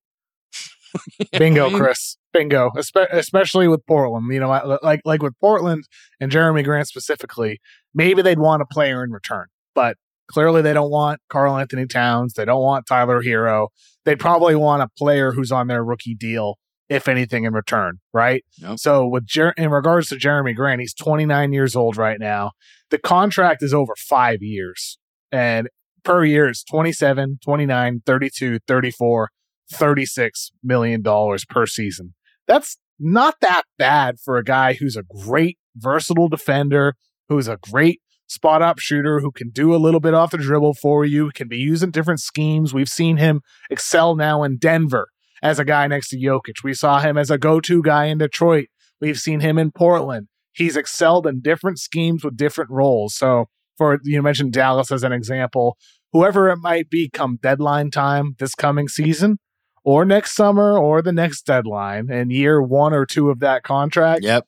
[1.32, 2.16] Bingo, Chris.
[2.32, 2.70] Bingo.
[3.12, 4.32] especially with Portland.
[4.32, 5.84] You know, like like with Portland
[6.20, 7.60] and Jerami Grant specifically,
[7.94, 9.96] maybe they'd want a player in return, but
[10.30, 12.34] clearly they don't want Karl-Anthony Towns.
[12.34, 13.68] They don't want Tyler Herro.
[14.04, 18.44] They'd probably want a player who's on their rookie deal, if anything, in return, right?
[18.58, 18.78] Yep.
[18.78, 22.52] So with Jer- in regards to Jerami Grant, he's 29 years old right now.
[22.90, 24.98] The contract is over five years,
[25.30, 25.68] and
[26.04, 29.30] per year is 27, 29, 32, 34
[29.72, 31.02] $36 million
[31.48, 32.14] per season.
[32.46, 36.94] That's not that bad for a guy who's a great, versatile defender,
[37.28, 40.74] who's a great spot up shooter, who can do a little bit off the dribble
[40.74, 42.72] for you, can be used in different schemes.
[42.72, 45.08] We've seen him excel now in Denver
[45.42, 46.62] as a guy next to Jokic.
[46.62, 48.66] We saw him as a go to guy in Detroit.
[49.00, 50.28] We've seen him in Portland.
[50.52, 53.14] He's excelled in different schemes with different roles.
[53.14, 53.46] So,
[53.78, 55.78] for you mentioned Dallas as an example,
[56.12, 59.38] whoever it might be come deadline time this coming season,
[59.84, 64.22] or next summer or the next deadline and year one or two of that contract.
[64.22, 64.46] Yep.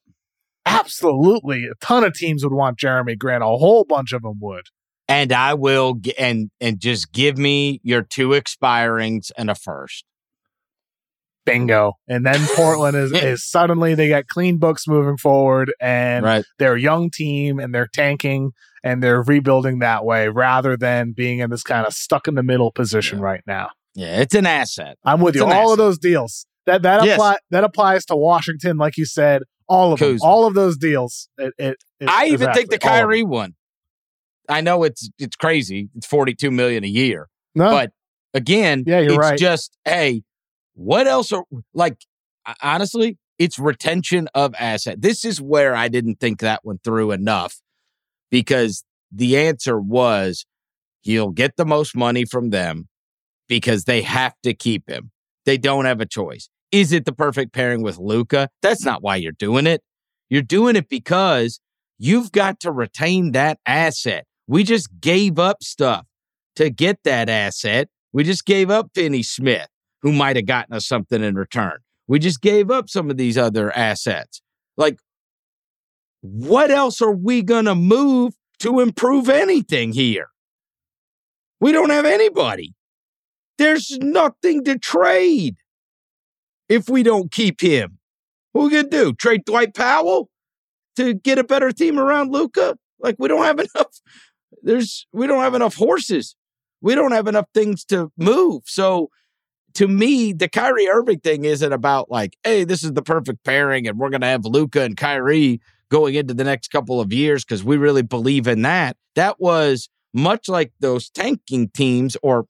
[0.65, 1.67] Absolutely.
[1.67, 3.43] A ton of teams would want Jerami Grant.
[3.43, 4.67] A whole bunch of them would.
[5.09, 10.05] And I will g- and and just give me your two expirings and a first.
[11.45, 11.95] Bingo.
[12.09, 16.45] And then Portland is, is suddenly they got clean books moving forward and right.
[16.59, 18.53] they're a young team and they're tanking
[18.85, 22.43] and they're rebuilding that way rather than being in this kind of stuck in the
[22.43, 23.25] middle position yeah.
[23.25, 23.71] right now.
[23.95, 24.97] Yeah, it's an asset.
[25.05, 25.47] I'm with it's you.
[25.47, 25.73] All asset.
[25.73, 26.47] of those deals.
[26.67, 27.17] That that yes.
[27.17, 30.19] apply that applies to Washington, like you said, All of them.
[30.23, 31.29] All of those deals.
[31.37, 32.79] It, it, it I even think the.
[32.79, 33.55] Kyrie one.
[34.49, 35.89] I know it's it's crazy.
[35.97, 37.91] It's forty two million a year, No, but
[38.35, 39.39] again, Yeah, you're it's right.
[39.39, 40.23] just hey,
[40.75, 41.97] what else are like?
[42.63, 45.01] Honestly, it's retention of asset.
[45.01, 47.61] This is where I didn't think that one through enough
[48.31, 50.47] because the answer was
[51.03, 52.89] he'll get the most money from them
[53.53, 55.11] because they have to keep him.
[55.45, 56.49] They don't have a choice.
[56.71, 58.49] Is it the perfect pairing with Luka?
[58.63, 59.83] That's not why you're doing it.
[60.31, 61.61] You're doing it because
[61.99, 64.25] you've got to retain that asset.
[64.47, 66.07] We just gave up stuff
[66.57, 67.91] to get that asset.
[68.15, 69.69] We just gave up Finney Smith,
[70.01, 71.77] who might have gotten us something in return.
[72.09, 74.41] We just gave up some of these other assets.
[74.79, 74.99] Like,
[76.23, 80.29] what else are we going to move to improve anything here?
[81.61, 82.73] We don't have anybody.
[83.59, 85.57] There's nothing to trade
[86.69, 87.99] if we don't keep him.
[88.53, 89.13] What are we going to do?
[89.15, 90.31] Trade Dwight Powell
[90.97, 92.77] to get a better team around Luka?
[92.99, 94.01] Like, we don't have enough.
[94.63, 96.37] There's, we don't have enough horses.
[96.81, 98.63] We don't have enough things to move.
[98.67, 99.11] So,
[99.75, 103.89] to me, the Kyrie Irving thing isn't about like, hey, this is the perfect pairing
[103.89, 105.61] and we're going to have Luka and Kyrie
[105.91, 108.97] going into the next couple of years because we really believe in that.
[109.15, 112.47] That was much like those tanking teams or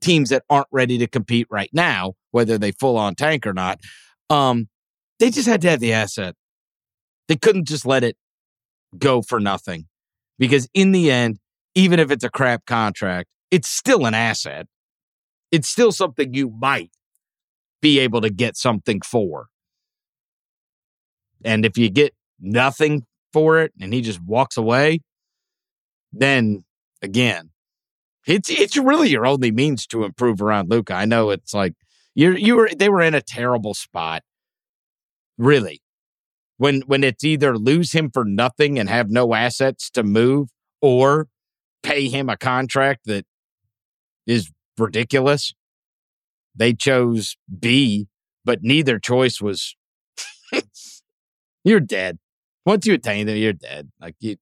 [0.00, 3.80] teams that aren't ready to compete right now, whether they full on tank or not.
[4.30, 4.68] Um,
[5.18, 6.34] they just had to have the asset.
[7.28, 8.16] They couldn't just let it
[8.96, 9.86] go for nothing
[10.38, 11.38] because in the end,
[11.74, 14.66] even if it's a crap contract, it's still an asset
[15.50, 16.90] it's still something you might
[17.80, 19.46] be able to get something for.
[21.44, 25.00] And if you get nothing for it and he just walks away,
[26.12, 26.64] then
[27.02, 27.50] again,
[28.28, 30.92] it's it's really your only means to improve around Luka.
[30.92, 31.72] I know it's like
[32.14, 34.22] you're you were they were in a terrible spot.
[35.38, 35.80] Really.
[36.58, 40.50] When when it's either lose him for nothing and have no assets to move
[40.82, 41.28] or
[41.82, 43.24] pay him a contract that
[44.26, 45.54] is ridiculous.
[46.54, 48.08] They chose B,
[48.44, 49.74] but neither choice was.
[51.64, 52.18] you're dead.
[52.66, 53.90] Once you attain them, you're dead.
[54.00, 54.36] Like you,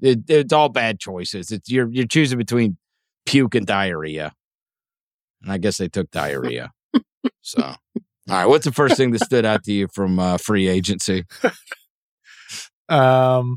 [0.00, 1.50] it, it's all bad choices.
[1.50, 2.76] It's you're you're choosing between
[3.26, 4.32] puke and diarrhea,
[5.42, 6.72] and I guess they took diarrhea.
[7.40, 7.76] so, all
[8.28, 8.46] right.
[8.46, 11.24] What's the first thing that stood out to you from uh, free agency?
[12.88, 13.56] Um,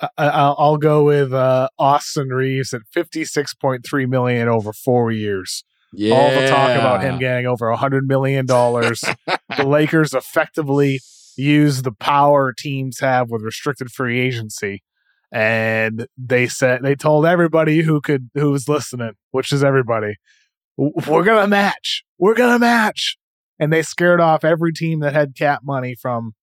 [0.00, 4.72] I, I'll, I'll go with uh, Austin Reaves at fifty six point three million over
[4.72, 5.64] four years.
[5.94, 9.02] Yeah, All the talk about him getting over a hundred million dollars.
[9.56, 11.00] the Lakers effectively
[11.36, 14.82] use the power teams have with restricted free agency,
[15.32, 20.16] and they said they told everybody who could who was listening, which is everybody,
[20.76, 23.16] we're gonna match, we're gonna match,
[23.58, 26.34] and they scared off every team that had cap money from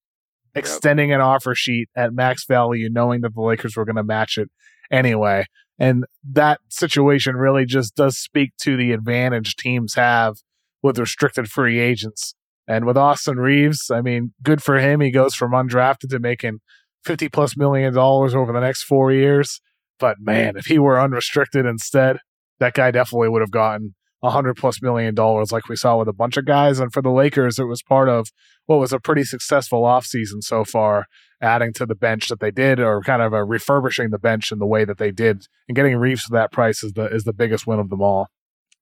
[0.56, 4.38] extending an offer sheet at max value, knowing that the Lakers were going to match
[4.38, 4.50] it
[4.92, 5.46] anyway.
[5.78, 10.38] And that situation really just does speak to the advantage teams have
[10.82, 12.36] with restricted free agents.
[12.68, 15.02] And with Austin Reaves, I mean, good for him.
[15.02, 16.60] He goes from undrafted to making
[17.06, 19.62] 50 plus million dollars over the next four years.
[20.00, 22.18] But man, if he were unrestricted instead,
[22.60, 26.08] that guy definitely would have gotten a hundred plus million dollars like we saw with
[26.08, 26.80] a bunch of guys.
[26.80, 28.30] And for the Lakers, it was part of
[28.66, 31.06] what was a pretty successful offseason so far,
[31.42, 34.60] adding to the bench that they did, or kind of a refurbishing the bench in
[34.60, 35.48] the way that they did.
[35.68, 38.28] And getting Reaves for that price is the is the biggest win of them all.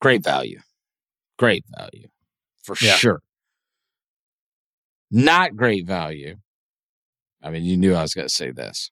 [0.02, 0.60] great value.
[1.40, 2.08] Great value
[2.64, 2.94] for Yeah.
[2.96, 3.22] sure.
[5.10, 6.36] Not great value.
[7.48, 8.92] I mean, you knew I was going to say this.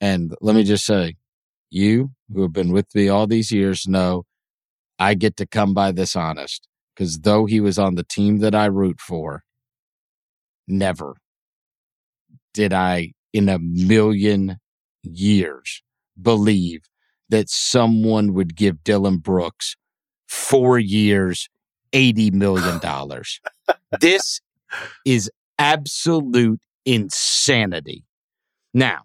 [0.00, 0.68] And let me mm-hmm.
[0.68, 1.16] just say,
[1.70, 4.24] you who have been with me all these years know
[4.98, 8.54] I get to come by this honest because though he was on the team that
[8.54, 9.42] I root for,
[10.66, 11.16] never
[12.54, 14.58] did I in a million
[15.02, 15.82] years
[16.20, 16.82] believe
[17.28, 19.76] that someone would give Dillon Brooks
[20.26, 21.48] four years,
[21.92, 22.80] $80 million.
[24.00, 24.40] this
[25.04, 28.04] is absolute insanity.
[28.72, 29.02] Now,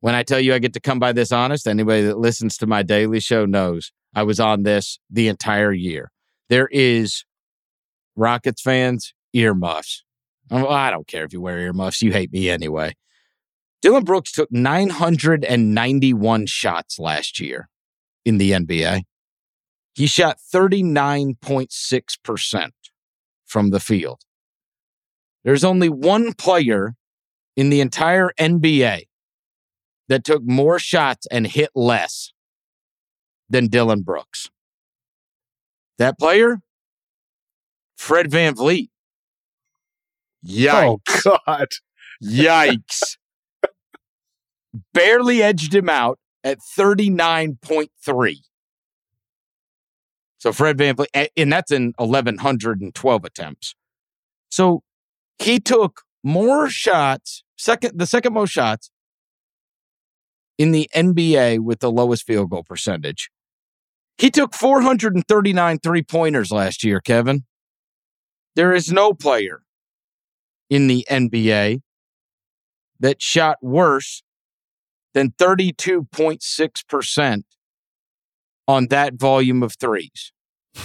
[0.00, 2.66] when I tell you I get to come by this honest, anybody that listens to
[2.66, 6.12] my daily show knows I was on this the entire year.
[6.48, 7.24] There is
[8.16, 10.04] Rockets fans, earmuffs.
[10.50, 12.02] Oh, I don't care if you wear earmuffs.
[12.02, 12.94] You hate me anyway.
[13.80, 17.70] Dillon Brooks took 991 shots last year
[18.24, 19.04] in the NBA.
[19.94, 22.70] He shot 39.6%
[23.46, 24.20] from the field.
[25.44, 26.94] There's only one player
[27.56, 29.04] in the entire NBA
[30.08, 32.32] that took more shots and hit less
[33.48, 34.50] than Dillon Brooks.
[35.98, 36.60] That player,
[37.96, 38.88] Fred VanVleet.
[40.44, 41.26] Oh, Yikes.
[41.26, 41.68] Oh God.
[42.22, 43.16] Yikes.
[44.94, 48.36] Barely edged him out at 39.3.
[50.38, 53.74] So Fred VanVleet, and that's in 1,112 attempts.
[54.50, 54.82] So
[55.40, 58.90] he took more shots, second the second most shots
[60.58, 63.30] in the NBA with the lowest field goal percentage.
[64.18, 67.44] He took 439 three pointers last year, Kevin.
[68.54, 69.62] There is no player
[70.68, 71.80] in the NBA
[72.98, 74.22] that shot worse
[75.14, 77.42] than 32.6%
[78.68, 80.32] on that volume of threes.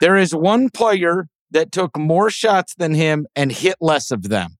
[0.00, 1.26] there is one player
[1.56, 4.58] that took more shots than him and hit less of them.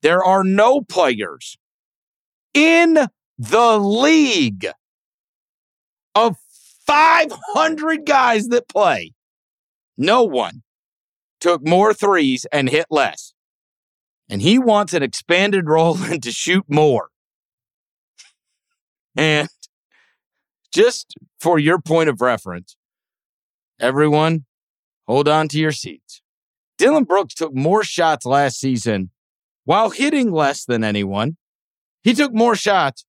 [0.00, 1.58] There are no players
[2.54, 4.68] in the league
[6.14, 6.36] of
[6.86, 9.12] 500 guys that play.
[9.96, 10.62] No one
[11.40, 13.34] took more threes and hit less.
[14.28, 17.08] And he wants an expanded role and to shoot more.
[19.16, 19.48] And
[20.72, 22.76] just for your point of reference,
[23.80, 24.44] everyone,
[25.08, 26.22] hold on to your seats.
[26.76, 29.10] Dillon Brooks took more shots last season
[29.64, 31.36] while hitting less than anyone.
[32.04, 33.04] He took more shots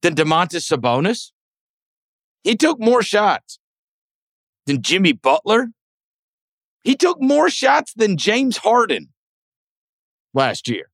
[0.00, 1.32] than Domantas Sabonis.
[2.42, 3.58] He took more shots
[4.66, 5.68] than Jimmy Butler.
[6.82, 9.08] He took more shots than James Harden
[10.32, 10.90] last year,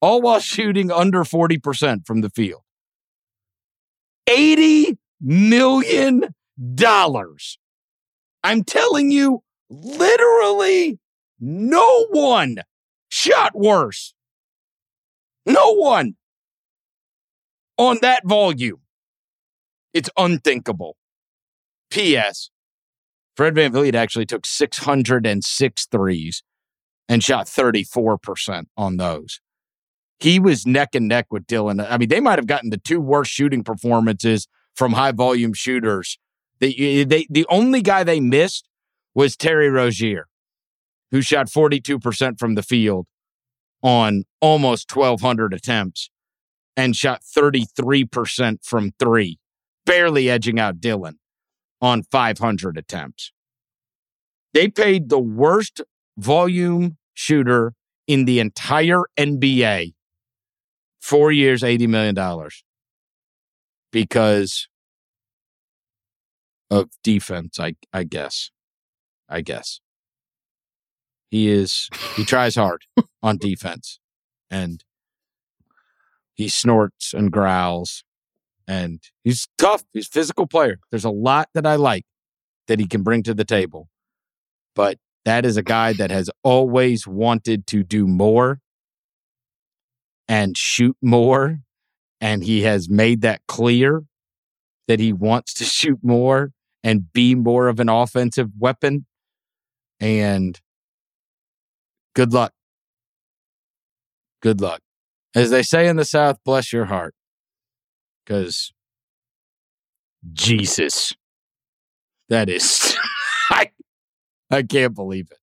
[0.00, 2.62] all while shooting under 40% from the field.
[4.26, 6.34] 80 million
[6.74, 7.58] dollars.
[8.42, 10.98] I'm telling you, literally
[11.38, 12.58] no one
[13.08, 14.14] shot worse.
[15.46, 16.16] No one
[17.76, 18.80] on that volume.
[19.92, 20.96] It's unthinkable.
[21.90, 22.50] P.S.
[23.36, 26.42] Fred VanVleet actually took 606 threes
[27.08, 29.40] and shot 34% on those.
[30.20, 31.80] He was neck and neck with Dillon.
[31.80, 36.18] I mean, they might have gotten the two worst shooting performances from high volume shooters.
[36.60, 38.68] They, eh, they, the only guy they missed
[39.14, 40.26] was Terry Rozier,
[41.10, 43.06] who shot 42% from the field
[43.82, 46.10] on almost 1,200 attempts
[46.76, 49.38] and shot 33% from three,
[49.84, 51.18] barely edging out Dillon
[51.80, 53.32] on 500 attempts.
[54.52, 55.80] They paid the worst
[56.18, 57.74] volume shooter
[58.06, 59.94] in the entire NBA.
[61.00, 62.48] Four years, $80 million
[63.90, 64.68] because
[66.70, 68.50] of defense, I, I guess.
[69.28, 69.80] I guess.
[71.30, 72.84] He is, he tries hard
[73.22, 74.00] on defense
[74.50, 74.82] and
[76.34, 78.02] he snorts and growls
[78.66, 79.84] and he's tough.
[79.92, 80.78] He's physical player.
[80.90, 82.04] There's a lot that I like
[82.66, 83.88] that he can bring to the table.
[84.74, 88.60] But that is a guy that has always wanted to do more
[90.28, 91.60] and shoot more.
[92.20, 94.04] And he has made that clear
[94.88, 96.52] that he wants to shoot more
[96.82, 99.06] and be more of an offensive weapon.
[99.98, 100.58] And
[102.14, 102.52] good luck.
[104.40, 104.80] Good luck.
[105.34, 107.14] As they say in the South, bless your heart.
[108.24, 108.72] Because
[110.32, 111.12] Jesus,
[112.28, 112.96] that is.
[113.50, 113.70] I
[114.50, 115.38] I can't believe it.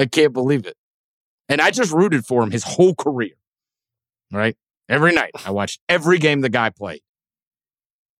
[0.00, 0.76] I can't believe it.
[1.48, 3.34] And I just rooted for him his whole career.
[4.32, 4.56] Right?
[4.88, 5.32] Every night.
[5.44, 7.00] I watched every game the guy played.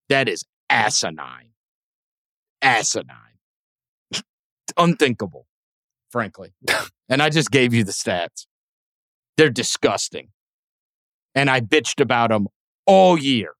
[0.08, 1.50] That is asinine.
[2.62, 3.16] Asinine.
[4.76, 5.46] Unthinkable,
[6.10, 6.52] frankly.
[7.08, 8.46] and I just gave you the stats.
[9.36, 10.28] They're disgusting.
[11.34, 12.48] And I bitched about them
[12.86, 13.54] all year.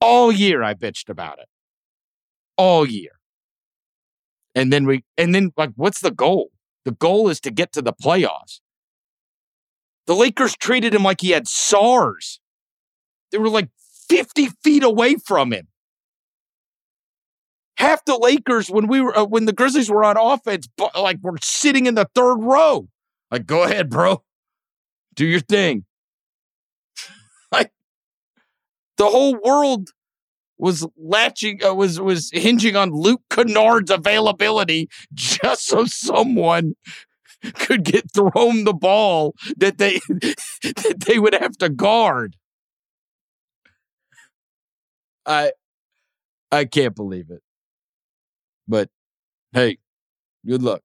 [0.00, 1.48] All year I bitched about it.
[2.56, 3.12] All year.
[4.54, 6.50] And then we, and then like, what's the goal?
[6.84, 8.60] The goal is to get to the playoffs.
[10.06, 12.40] The Lakers treated him like he had SARS.
[13.30, 13.68] They were like
[14.08, 15.68] 50 feet away from him.
[17.80, 21.38] Half the Lakers, when we were, uh, when the Grizzlies were on offense, like we're
[21.40, 22.88] sitting in the third row.
[23.30, 24.22] Like, go ahead, bro.
[25.14, 25.86] Do your thing.
[27.52, 27.72] like,
[28.98, 29.88] the whole world
[30.58, 36.74] was latching uh, was was hinging on Luke Kennard's availability just so someone
[37.54, 42.36] could get thrown the ball that they that they would have to guard.
[45.24, 45.52] I
[46.52, 47.40] I can't believe it.
[48.70, 48.88] But
[49.52, 49.78] hey,
[50.46, 50.80] good luck.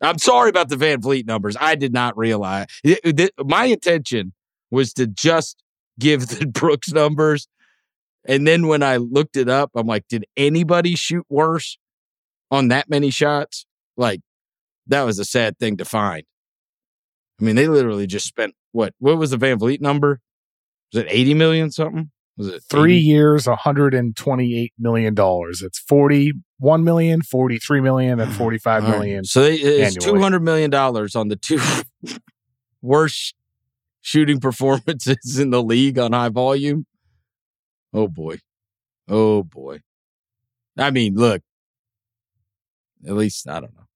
[0.00, 1.56] I'm sorry about the VanVleet numbers.
[1.58, 4.34] I did not realize it, it, my intention
[4.70, 5.62] was to just
[5.98, 7.48] give the Brooks numbers
[8.26, 11.78] and then when I looked it up, I'm like, did anybody shoot worse
[12.50, 13.66] on that many shots?
[13.96, 14.20] Like,
[14.86, 16.24] that was a sad thing to find.
[17.40, 18.94] I mean, they literally just spent what?
[18.98, 20.20] What was the VanVleet number?
[20.92, 22.10] Was it 80 million something?
[22.36, 23.04] Was it Three 80?
[23.04, 25.14] years, $128 million.
[25.18, 25.78] It's
[26.64, 28.98] 41 million, 43 million, and 45 All right.
[28.98, 29.24] million.
[29.24, 30.18] So they, it's annually.
[30.18, 31.60] 200 million dollars on the two
[32.82, 33.34] worst
[34.00, 36.86] shooting performances in the league on high volume.
[37.92, 38.38] Oh boy.
[39.08, 39.80] Oh boy.
[40.78, 41.42] I mean, look.
[43.06, 43.86] At least I don't know.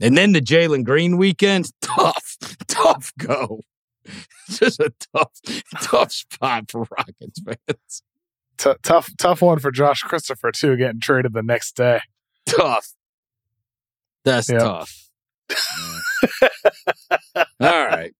[0.00, 2.36] And then the Jalen Green weekend, tough,
[2.68, 3.60] tough go.
[4.48, 5.32] Just a tough,
[5.80, 8.02] tough spot for Rockets fans.
[8.58, 12.00] T- tough, tough one for Josh Christopher, too, getting traded the next day.
[12.46, 12.92] Tough.
[14.24, 14.58] That's Yeah.
[14.58, 15.00] tough.
[17.60, 18.12] All right.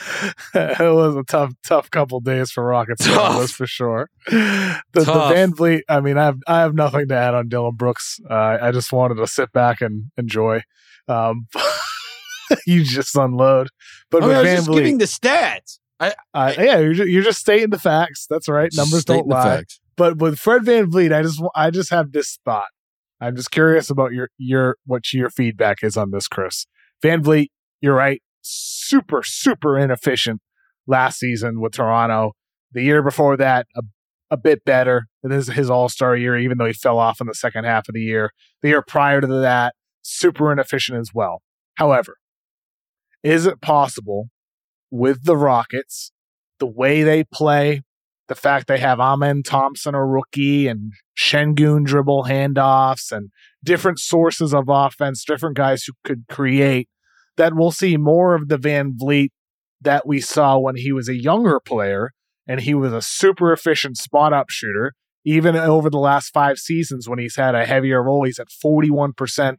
[0.54, 4.08] it was a tough, tough couple days for Rockets that's for sure.
[4.26, 8.18] The, the VanVleet, I mean, I have, I have nothing to add on Dillon Brooks.
[8.28, 10.62] Uh, I just wanted to sit back and enjoy.
[11.08, 11.48] Um,
[12.66, 13.68] you just unload.
[14.10, 15.78] But I, mean, I was just Vliet, giving the stats.
[16.00, 18.26] I, uh, yeah, you're just, you're just stating the facts.
[18.28, 18.70] That's right.
[18.74, 19.64] Numbers don't lie.
[19.96, 22.68] But with Fred VanVleet, I just, I just have this thought.
[23.20, 26.66] I'm just curious about your, your, what your feedback is on this, Chris.
[27.02, 27.48] VanVleet,
[27.80, 28.22] you're right.
[28.42, 30.40] Super, super inefficient
[30.86, 32.32] last season with Toronto.
[32.72, 33.82] The year before that, a,
[34.30, 35.08] a bit better.
[35.24, 37.88] This is his all star year, even though he fell off in the second half
[37.88, 38.30] of the year.
[38.62, 41.42] The year prior to that, super inefficient as well.
[41.74, 42.18] However,
[43.24, 44.28] is it possible
[44.90, 46.12] with the Rockets,
[46.58, 47.82] the way they play,
[48.28, 53.30] the fact they have Amen Thompson, a rookie, and Sengun dribble handoffs and
[53.64, 56.88] different sources of offense, different guys who could create,
[57.36, 59.30] that we'll see more of the VanVleet
[59.80, 62.10] that we saw when he was a younger player
[62.46, 64.94] and he was a super efficient spot up shooter.
[65.24, 69.56] Even over the last five seasons, when he's had a heavier role, he's at 41%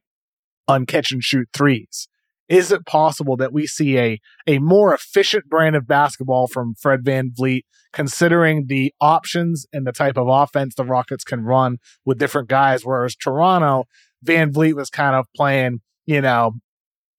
[0.67, 2.08] on catch and shoot threes.
[2.49, 7.03] Is it possible that we see a, a more efficient brand of basketball from Fred
[7.03, 7.61] VanVleet,
[7.93, 12.83] considering the options and the type of offense the Rockets can run with different guys?
[12.83, 13.85] Whereas Toronto,
[14.25, 16.53] VanVleet was kind of playing, you know,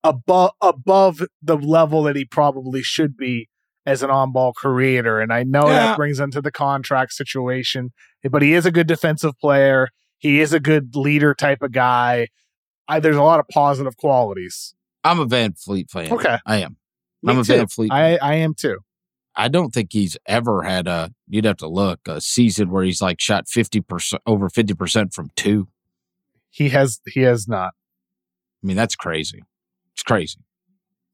[0.02, 3.48] above above the level that he probably should be
[3.86, 5.20] as an on-ball creator.
[5.20, 5.86] And I know Yeah.
[5.86, 7.92] that brings into the contract situation,
[8.30, 9.88] but he is a good defensive player.
[10.18, 12.28] He is a good leader type of guy.
[12.88, 14.74] I, there's a lot of positive qualities.
[15.04, 16.12] I'm a VanVleet fan.
[16.12, 16.38] Okay.
[16.44, 16.76] I am.
[17.22, 17.52] Me I'm a too.
[17.54, 17.88] VanVleet.
[17.90, 18.78] I, I am too.
[19.34, 21.12] I don't think he's ever had a.
[21.28, 25.14] You'd have to look a season where he's like shot fifty percent over fifty percent
[25.14, 25.68] from two.
[26.50, 27.72] He has he has not.
[28.62, 29.42] I mean, that's crazy.
[29.94, 30.40] It's crazy.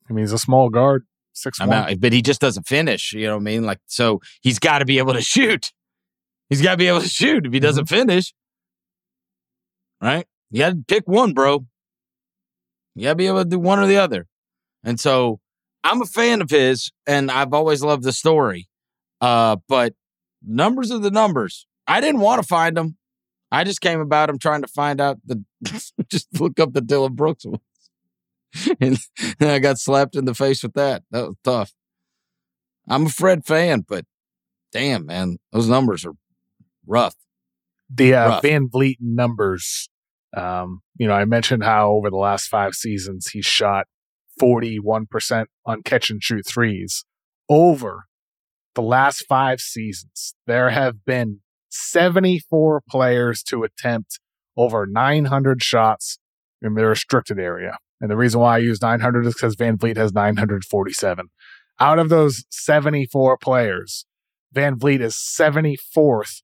[0.09, 3.12] I mean, he's a small guard, six I'm out, but he just doesn't finish.
[3.12, 3.64] You know what I mean?
[3.64, 5.72] Like, so he's got to be able to shoot.
[6.49, 7.47] He's got to be able to shoot.
[7.47, 7.95] If he doesn't mm-hmm.
[7.95, 8.32] finish,
[10.01, 10.26] right?
[10.51, 11.66] You got to pick one, bro.
[12.97, 14.26] You got to be able to do one or the other.
[14.82, 15.40] And so
[15.84, 18.68] I'm a fan of his, and I've always loved the story.
[19.20, 19.94] Uh, but
[20.42, 21.66] numbers are the numbers.
[21.86, 22.97] I didn't want to find them.
[23.53, 25.44] I just came about him trying to find out the
[26.11, 27.61] just look up the Dillon Brooks ones.
[28.80, 28.99] and,
[29.38, 31.03] and I got slapped in the face with that.
[31.11, 31.72] That was tough.
[32.88, 34.05] I'm a Fred fan, but
[34.72, 36.14] damn, man, those numbers are
[36.86, 37.14] rough.
[37.90, 38.42] the uh, Rough.
[38.42, 39.88] VanVleet numbers.
[40.37, 43.87] Um, you know, I mentioned how over the last five seasons he shot
[44.41, 47.05] 41% on catch and shoot threes.
[47.49, 48.05] Over
[48.74, 54.20] the last five seasons, there have been 74 players to attempt
[54.57, 56.18] over 900 shots
[56.62, 57.79] in the restricted area.
[58.01, 61.27] And the reason why I use 900 is because VanVleet has 947.
[61.79, 64.07] Out of those 74 players,
[64.55, 66.43] VanVleet is 74th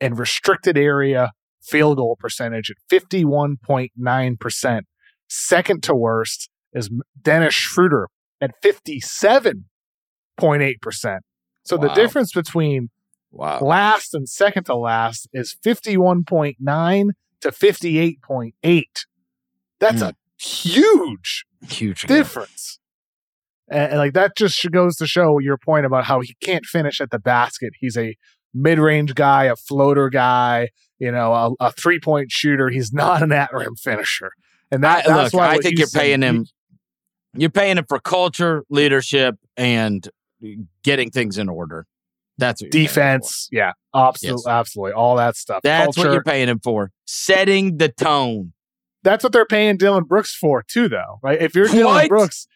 [0.00, 1.32] in restricted area
[1.64, 4.80] field goal percentage at 51.9%.
[5.28, 6.90] Second to worst is
[7.22, 8.08] Dennis Schroeder
[8.40, 11.18] at 57.8%.
[11.64, 12.90] So the difference between
[13.30, 13.58] Wow.
[13.60, 17.10] last and second to last is 51.9
[17.40, 19.06] to 58.8.
[19.80, 20.08] That's Hmm.
[20.08, 22.78] a huge Huge difference.
[23.68, 27.00] And, and, like that just goes to show your point about how he can't finish
[27.00, 27.72] at the basket.
[27.80, 28.14] He's a
[28.54, 32.68] mid-range guy, a floater guy, you know, a, a three-point shooter.
[32.70, 34.32] He's not an at-rim finisher.
[34.70, 36.46] And that, I, that's look, why I think you're Houston- paying him.
[37.36, 40.08] You're paying him for culture, leadership, and
[40.84, 41.86] getting things in order.
[42.38, 42.94] That's what you're paying him for.
[42.94, 43.48] defense.
[43.50, 44.46] Yeah, absolutely, Yes.
[44.46, 45.60] absolutely, all that stuff.
[45.64, 46.08] That's Culture.
[46.08, 46.90] what you're paying him for.
[47.06, 48.52] Setting the tone.
[49.02, 51.18] that's what they're paying Dillon Brooks for too, though.
[51.22, 51.40] Right?
[51.42, 52.08] If you're Dillon What?
[52.08, 52.46] Brooks,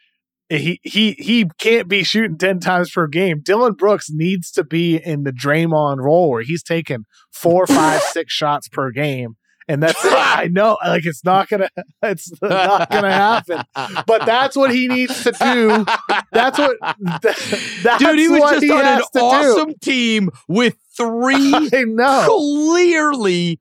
[0.48, 3.40] he he he can't be shooting ten times per game.
[3.42, 8.32] Dillon Brooks needs to be in the Draymond role where he's taking four, five, six
[8.32, 9.36] shots per game
[9.68, 10.12] And that's it.
[10.14, 11.68] I know, like it's not gonna,
[12.02, 13.62] it's not gonna happen.
[14.06, 15.84] But that's what he needs to do.
[16.32, 16.76] That's what,
[17.22, 21.76] that's Dude, he was what just he on an awesome team with three do.
[21.76, 22.24] I know.
[22.26, 23.60] clearly,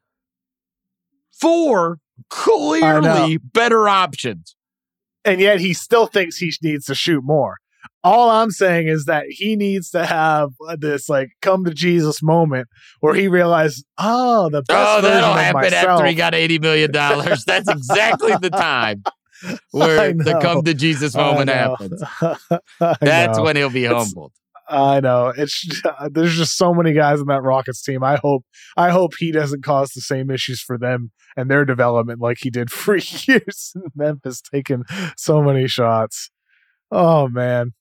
[1.33, 4.55] four clearly better options.
[5.27, 7.57] And yet he still thinks he needs to shoot more.
[8.03, 12.67] All I'm saying is that he needs to have this like come to Jesus moment
[13.01, 15.99] where he realizes, oh, the best Oh, that'll happen myself.
[15.99, 16.91] after he got $80 million.
[16.91, 19.03] That's exactly the time
[19.71, 22.01] where the come to Jesus moment happens.
[23.01, 24.31] That's when he'll be humbled.
[24.69, 25.33] I know.
[25.35, 28.03] It's uh, there's just so many guys in that Rockets team.
[28.03, 28.45] I hope
[28.75, 32.49] I hope he doesn't cause the same issues for them and their development like he
[32.49, 32.95] did for
[33.27, 34.83] years in Memphis, taking
[35.17, 36.29] so many shots.
[36.91, 37.73] Oh man.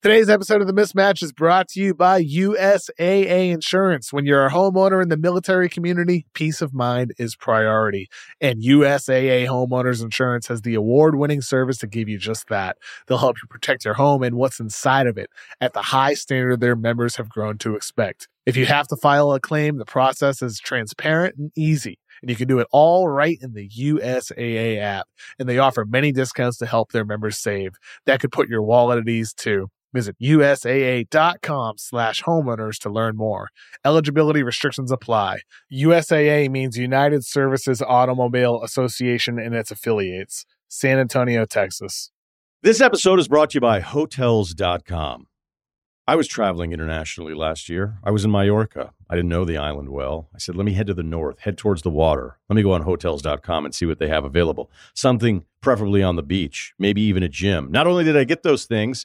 [0.00, 4.12] Today's episode of The Mismatch is brought to you by USAA Insurance.
[4.12, 8.08] When you're a homeowner in the military community, peace of mind is priority.
[8.40, 12.78] And USAA Homeowners Insurance has the award winning service to give you just that.
[13.08, 15.30] They'll help you protect your home and what's inside of it
[15.60, 18.28] at the high standard their members have grown to expect.
[18.46, 21.98] If you have to file a claim, the process is transparent and easy.
[22.22, 25.08] And you can do it all right in the USAA app.
[25.40, 27.72] And they offer many discounts to help their members save.
[28.06, 29.70] That could put your wallet at ease too.
[29.92, 33.48] Visit USAA.com slash homeowners to learn more.
[33.84, 35.40] Eligibility restrictions apply.
[35.72, 40.44] USAA means United Services Automobile Association and its affiliates.
[40.68, 42.10] San Antonio, Texas.
[42.62, 45.26] This episode is brought to you by Hotels.com.
[46.08, 47.98] I was traveling internationally last year.
[48.02, 48.94] I was in Mallorca.
[49.10, 50.30] I didn't know the island well.
[50.34, 52.38] I said, let me head to the north, head towards the water.
[52.48, 54.70] Let me go on Hotels.com and see what they have available.
[54.94, 57.70] Something preferably on the beach, maybe even a gym.
[57.70, 59.04] Not only did I get those things,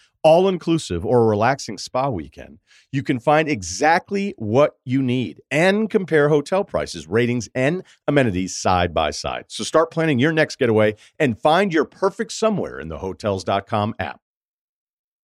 [0.23, 2.59] all inclusive or a relaxing spa weekend,
[2.91, 8.93] you can find exactly what you need and compare hotel prices, ratings, and amenities side
[8.93, 9.45] by side.
[9.47, 14.19] So start planning your next getaway and find your perfect somewhere in the hotels.com app.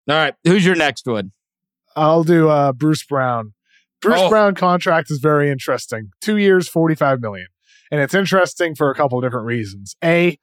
[0.09, 0.33] All right.
[0.45, 1.31] Who's your next one?
[1.95, 3.53] I'll do uh, Bruce Brown.
[4.01, 4.29] Bruce Oh.
[4.29, 6.11] Brown contract is very interesting.
[6.21, 7.47] Two years, forty-five million,
[7.91, 9.95] and it's interesting for a couple of different reasons.
[10.03, 10.37] A,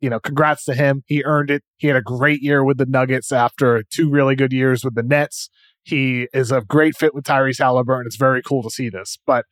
[0.00, 1.02] you know, congrats to him.
[1.06, 1.62] He earned it.
[1.76, 5.02] He had a great year with the Nuggets after two really good years with the
[5.02, 5.50] Nets.
[5.82, 8.06] He is a great fit with Tyrese Halliburton.
[8.06, 9.44] It's very cool to see this, but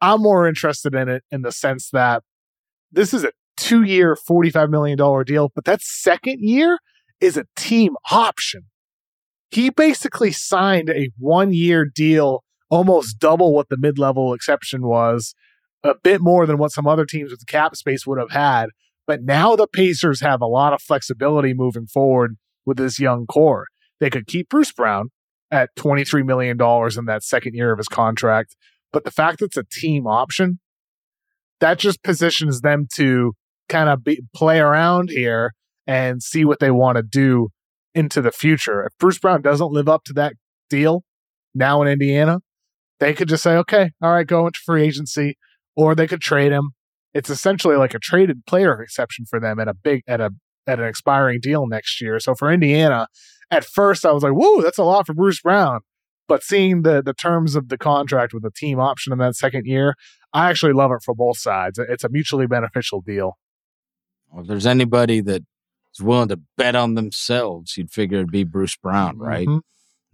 [0.00, 2.22] I'm more interested in it in the sense that
[2.90, 6.78] this is a two-year, forty-five million dollar deal, but that second year
[7.20, 8.64] is a team option
[9.52, 15.34] he basically signed a one year deal, almost double what the mid level exception was,
[15.84, 18.70] a bit more than what some other teams with cap space would have had.
[19.06, 23.66] But now the Pacers have a lot of flexibility moving forward with this young core.
[24.00, 25.10] They could keep Bruce Brown
[25.50, 28.56] at $23 million in that second year of his contract.
[28.92, 30.60] But the fact that it's a team option,
[31.60, 33.32] that just positions them to
[33.68, 35.52] kind of be, play around here
[35.86, 37.48] and see what they want to do
[37.94, 38.84] into the future.
[38.84, 40.34] If Bruce Brown doesn't live up to that
[40.70, 41.04] deal
[41.54, 42.40] now in Indiana,
[43.00, 45.36] they could just say, okay, all right, go into free agency,
[45.76, 46.70] or they could trade him.
[47.14, 50.30] It's essentially like a traded player exception for them at a big at a
[50.66, 52.20] at an expiring deal next year.
[52.20, 53.08] So for Indiana,
[53.50, 55.80] at first I was like, whoa, that's a lot for Bruce Brown.
[56.28, 59.66] But seeing the the terms of the contract with the team option in that second
[59.66, 59.94] year,
[60.32, 61.78] I actually love it for both sides.
[61.78, 63.36] It's a mutually beneficial deal.
[64.30, 65.42] Well, if there's anybody that
[65.94, 69.46] is willing to bet on themselves, you'd figure it'd be Bruce Brown, right?
[69.46, 69.60] Mhm.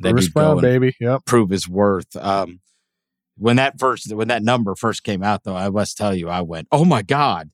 [0.00, 0.96] Bruce Brown, baby.
[1.00, 1.24] Yep.
[1.26, 2.16] prove his worth.
[2.16, 2.60] Um,
[3.38, 6.42] when that first, when that number first came out, though, I must tell you, I
[6.42, 7.50] went, "Oh my god!"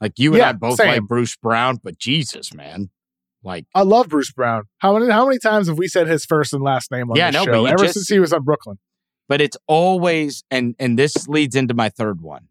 [0.00, 0.88] Like you and Yeah, I both same.
[0.88, 2.90] like Bruce Brown, but Jesus, man,
[3.42, 4.64] like I love Bruce Brown.
[4.78, 7.30] How many how many times have we said his first and last name on Yeah,
[7.30, 7.66] this no, show?
[7.66, 8.78] Ever just- since he was on Brooklyn.
[9.28, 12.48] but it's always and and this leads into my third one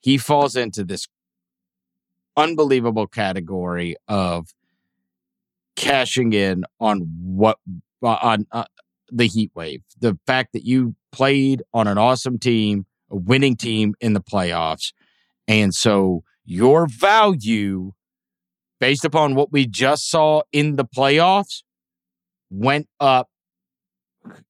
[0.00, 1.06] he falls into this
[2.36, 4.48] unbelievable category of
[5.76, 7.58] cashing in on what
[8.02, 8.64] on uh,
[9.14, 13.94] the heat wave the fact that you played on an awesome team a winning team
[14.00, 14.92] in the playoffs
[15.46, 17.92] and so your value
[18.80, 21.62] based upon what we just saw in the playoffs
[22.50, 23.28] went up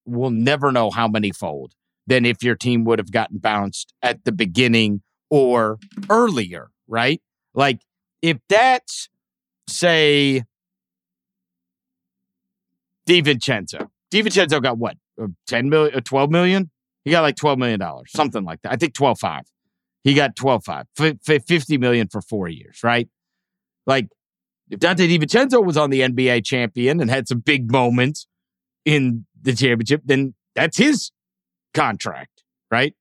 [0.04, 1.74] we'll never know how many fold
[2.06, 5.78] than if your team would have gotten bounced at the beginning or
[6.10, 7.20] earlier, right?
[7.54, 7.80] Like
[8.20, 9.08] if that's
[9.68, 10.44] say
[13.08, 13.88] DiVincenzo.
[14.12, 14.96] DiVincenzo got what?
[15.20, 16.70] Uh, 10 million, uh, 12 million?
[17.04, 18.72] He got like 12 million dollars, something like that.
[18.72, 19.42] I think 12.5.
[20.04, 23.08] He got 12.5, F- 50 million for four years, right?
[23.86, 24.08] Like
[24.70, 28.26] if Donte DiVincenzo was on the NBA champion and had some big moments
[28.84, 31.10] in the championship, then that's his
[31.74, 32.94] contract, right?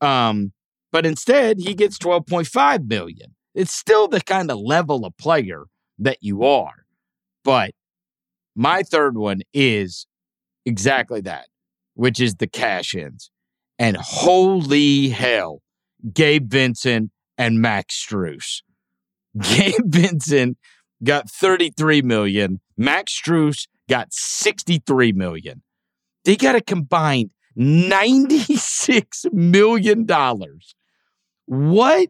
[0.00, 0.52] Um,
[0.92, 3.34] but instead he gets 12.5 million.
[3.54, 5.64] It's still the kind of level of player
[5.98, 6.84] that you are.
[7.42, 7.72] But
[8.54, 10.06] my third one is
[10.66, 11.46] exactly that,
[11.94, 13.30] which is the cash ins.
[13.78, 15.62] And holy hell,
[16.12, 18.62] Gabe Vincent and Max Strus.
[19.40, 20.58] Gabe Vincent
[21.02, 22.60] got 33 million.
[22.76, 25.62] Max Strus got 63 million.
[26.24, 30.74] They got a combined 96 million dollars.
[31.46, 32.08] What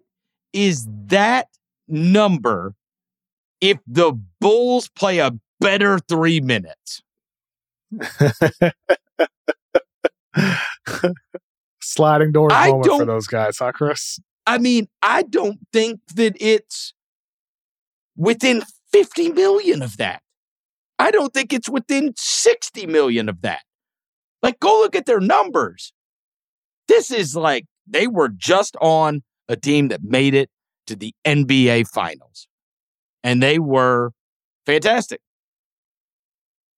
[0.52, 1.48] is that
[1.86, 2.74] number
[3.60, 7.02] if the Bulls play a better 3 minutes?
[11.80, 14.18] Sliding doors I moment for those guys, huh, Chris?
[14.46, 16.94] I mean, I don't think that it's
[18.16, 18.62] within
[18.92, 20.22] 50 million of that.
[20.98, 23.62] I don't think it's within 60 million of that.
[24.42, 25.92] Like, go look at their numbers.
[26.88, 30.50] This is like they were just on a team that made it
[30.86, 32.48] to the NBA finals.
[33.24, 34.12] And they were
[34.66, 35.20] fantastic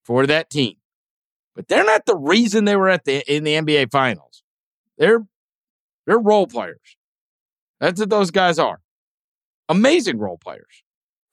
[0.05, 0.77] for that team.
[1.59, 4.45] But they're not the reason they were at the in the NBA finals.
[4.97, 5.27] They're
[6.07, 6.97] they're role players.
[7.81, 8.81] That's what those guys are.
[9.69, 10.85] Amazing role players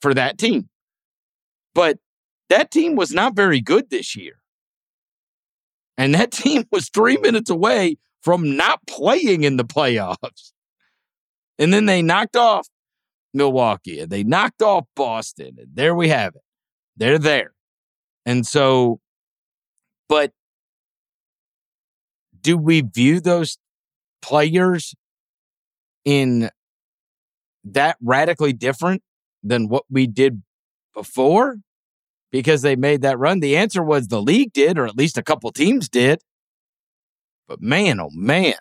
[0.01, 0.67] for that team.
[1.75, 1.99] But
[2.49, 4.39] that team was not very good this year.
[5.95, 10.53] And that team was three minutes away from not playing in the playoffs.
[11.59, 12.67] And then they knocked off
[13.31, 15.57] Milwaukee and they knocked off Boston.
[15.59, 16.41] And there we have it.
[16.97, 17.53] They're there.
[18.25, 19.01] And so,
[20.07, 20.31] but
[22.41, 23.57] do we view those
[24.21, 24.95] players
[26.03, 26.49] in
[27.63, 29.01] that radically different
[29.43, 30.43] than what we did
[30.93, 31.57] before
[32.31, 33.39] because they made that run?
[33.39, 36.21] The answer was the league did, or at least a couple teams did.
[37.47, 38.55] But man, oh man,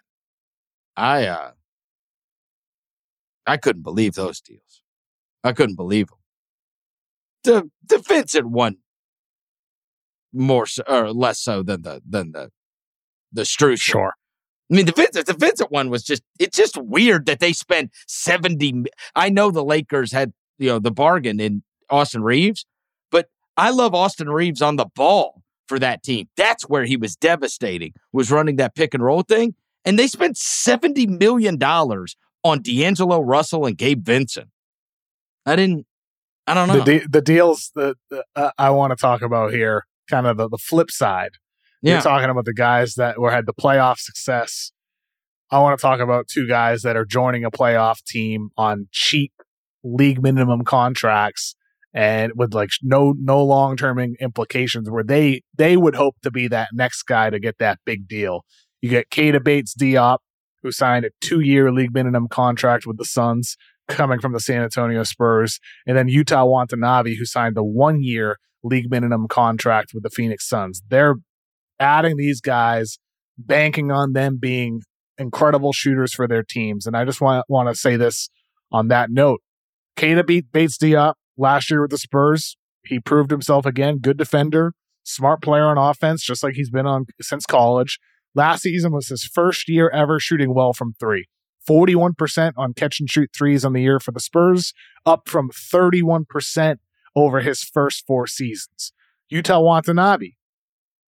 [0.97, 1.51] I uh
[3.47, 4.83] I couldn't believe those deals.
[5.43, 6.19] I couldn't believe them.
[7.45, 8.77] The defense Vincent one
[10.35, 12.51] more so, or less so than the than the
[13.33, 13.81] the Strus.
[13.81, 14.15] Sure.
[14.71, 17.91] I mean, the Vincent, the Vincent one was just, it's just weird that they spent
[18.09, 18.85] 70.
[19.15, 22.65] I know the Lakers had you know, the bargain in Austin Reaves,
[23.11, 26.29] But I love Austin Reaves on the ball for that team.
[26.37, 29.55] That's where he was devastating, was running that pick and roll thing.
[29.85, 34.49] And they spent $70 million on D'Angelo Russell and Gabe Vincent.
[35.45, 35.87] I didn't,
[36.47, 36.83] I don't know.
[36.83, 37.97] The, de- the deals that
[38.37, 41.33] uh, I want to talk about here, kind of the, the flip side.
[41.83, 41.95] Yeah.
[41.95, 44.73] You're talking about the guys that were had the playoff success.
[45.51, 49.33] I want to talk about two guys that are joining a playoff team on cheap
[49.85, 51.55] league minimum contracts
[51.93, 56.49] and with like no no long term implications where they they would hope to be
[56.49, 58.45] that next guy to get that big deal.
[58.81, 60.19] You get Keita Bates Diop,
[60.63, 63.57] who signed a two year league minimum contract with the Suns,
[63.89, 68.39] coming from the San Antonio Spurs, and then Yuta Watanabe, who signed the one year
[68.65, 70.83] league minimum contract with the Phoenix Suns.
[70.89, 71.17] They're
[71.79, 72.99] adding these guys,
[73.39, 74.81] banking on them being
[75.19, 76.87] incredible shooters for their teams.
[76.87, 78.29] And I just want want to say this
[78.73, 79.41] on that note.
[79.97, 82.57] Keita beat Bates Diop last year with the Spurs.
[82.85, 83.99] He proved himself again.
[83.99, 87.99] Good defender, smart player on offense, just like he's been on since college.
[88.35, 91.27] Last season was his first year ever shooting well from three.
[91.69, 94.75] 41% on catch and shoot threes on the year for the Spurs,
[95.07, 96.77] up from 31%
[97.17, 98.93] over his first four seasons.
[99.33, 100.33] Yuta Watanabe,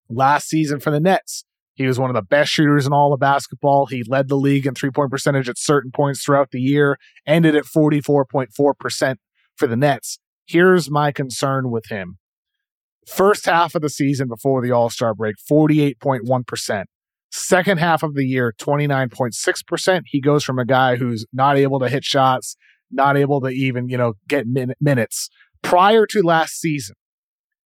[0.10, 1.46] last season for the Nets,
[1.76, 3.86] he was one of the best shooters in all of basketball.
[3.86, 6.98] He led the league in three point percentage at certain points throughout the year,
[7.28, 9.16] ended at 44.4%
[9.56, 10.20] for the Nets.
[10.46, 12.18] Here's my concern with him.
[13.08, 16.86] First half of the season before the All Star break, 48.1%.
[17.32, 20.02] Second half of the year, 29.6%.
[20.06, 22.56] He goes from a guy who's not able to hit shots,
[22.90, 25.30] not able to even, you know, get min- minutes.
[25.66, 26.96] Prior to last season,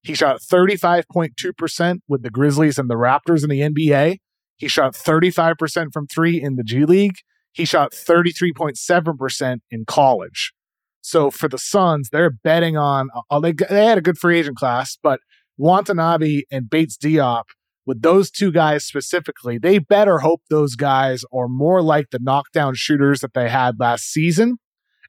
[0.03, 4.18] he shot 35.2% with the Grizzlies and the Raptors in the NBA.
[4.57, 7.16] He shot 35% from three in the G League.
[7.51, 10.53] He shot 33.7% in college.
[11.01, 14.57] So for the Suns, they're betting on, uh, they, they had a good free agent
[14.57, 15.18] class, but
[15.57, 17.44] Watanabe and Bates Diop,
[17.84, 22.74] with those two guys specifically, they better hope those guys are more like the knockdown
[22.76, 24.59] shooters that they had last season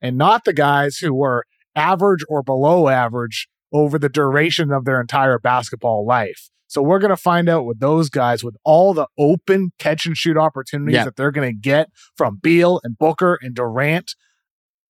[0.01, 1.45] and not the guys who were
[1.79, 6.49] average or below average over the duration of their entire basketball life.
[6.67, 10.15] So we're going to find out with those guys with all the open catch and
[10.15, 11.05] shoot opportunities Yeah.
[11.05, 14.13] that they're going to get from Beal and Booker and Durant.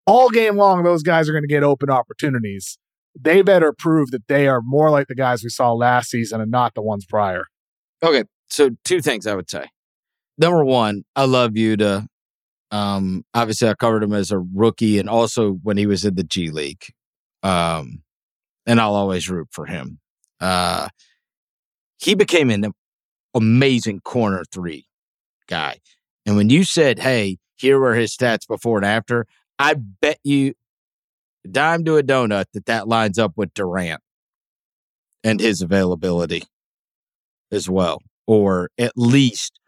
[0.05, 2.77] All game long, those guys are going to get open opportunities.
[3.19, 6.51] They better prove that they are more like the guys we saw last season and
[6.51, 7.45] not the ones prior.
[8.03, 9.65] Okay, so two things I would say.
[10.37, 12.07] Number one, I love Yuta.
[12.71, 16.23] Um, obviously, I covered him as a rookie, and also when he was in the
[16.23, 16.83] G League.
[17.43, 18.03] Um,
[18.65, 19.99] and I'll always root for him.
[20.39, 20.89] Uh,
[21.97, 22.71] he became an
[23.33, 24.85] amazing corner three
[25.47, 25.79] guy,
[26.25, 29.25] and when you said, "Hey, here were his stats before and after,"
[29.57, 30.53] I bet you
[31.49, 34.01] dime to a donut that that lines up with Durant
[35.23, 36.43] and his availability
[37.51, 39.59] as well, or at least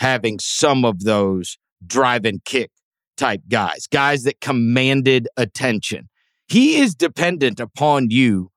[0.00, 2.70] having some of those drive and kick
[3.16, 6.08] type guys, guys that commanded attention.
[6.48, 8.50] He is dependent upon you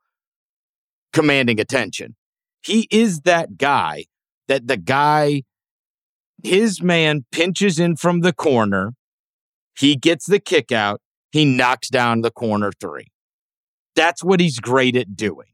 [1.13, 2.15] commanding attention.
[2.61, 4.05] He is that guy
[4.47, 5.43] that the guy,
[6.43, 8.93] his man pinches in from the corner,
[9.77, 11.01] he gets the kick out,
[11.31, 13.07] he knocks down the corner three.
[13.95, 15.47] That's what he's great at doing.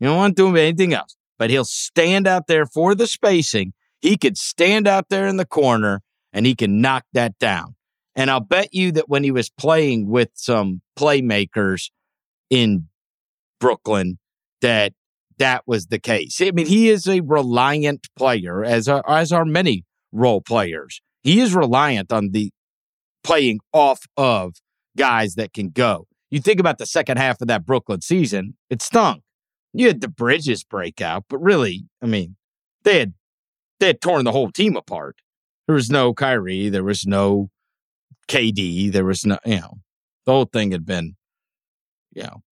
[0.00, 3.72] You don't want to do anything else, but he'll stand out there for the spacing.
[4.00, 7.74] He could stand out there in the corner and he can knock that down.
[8.14, 11.90] And I'll bet you that when he was playing with some playmakers
[12.50, 12.88] in
[13.60, 14.18] Brooklyn,
[14.60, 14.92] that
[15.38, 16.40] that was the case.
[16.40, 21.00] I mean, he is a reliant player, as are, as are many role players.
[21.22, 22.50] He is reliant on the
[23.22, 24.54] playing off of
[24.96, 26.06] guys that can go.
[26.30, 29.22] You think about the second half of that Brooklyn season, it stunk.
[29.72, 32.36] You had the Bridges breakout, but really, I mean,
[32.84, 33.14] they had
[33.80, 35.16] they had torn the whole team apart.
[35.68, 37.50] There was no Kyrie, there was no
[38.26, 39.74] KD, there was no, you know,
[40.24, 41.14] the whole thing had been,
[42.14, 42.42] you know,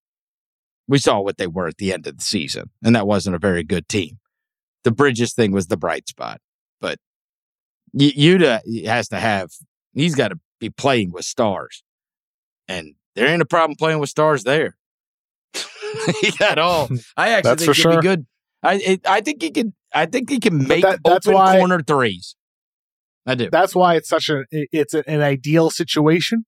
[0.87, 3.39] we saw what they were at the end of the season, and that wasn't a
[3.39, 4.19] very good team.
[4.85, 6.41] The Bridges thing was the bright spot,
[6.81, 6.99] but
[7.95, 9.51] Y- Yuta has to have,
[9.95, 11.83] he's got to be playing with stars,
[12.69, 14.77] and there ain't a problem playing with stars there.
[16.21, 16.89] he got all.
[17.17, 17.97] I actually That's think he'd sure.
[17.97, 18.27] be good.
[18.63, 19.73] I it, I think he can.
[19.95, 22.36] I think he can make that- open why- corner threes.
[23.27, 23.49] I do.
[23.51, 26.45] That's why it's such a it's an ideal situation.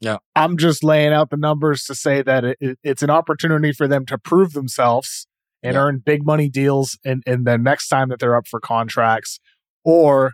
[0.00, 0.18] Yeah.
[0.36, 3.88] I'm just laying out the numbers to say that it, it- it's an opportunity for
[3.88, 5.26] them to prove themselves
[5.62, 5.80] and Yeah.
[5.80, 9.40] earn big money deals and and the next time that they're up for contracts
[9.84, 10.32] or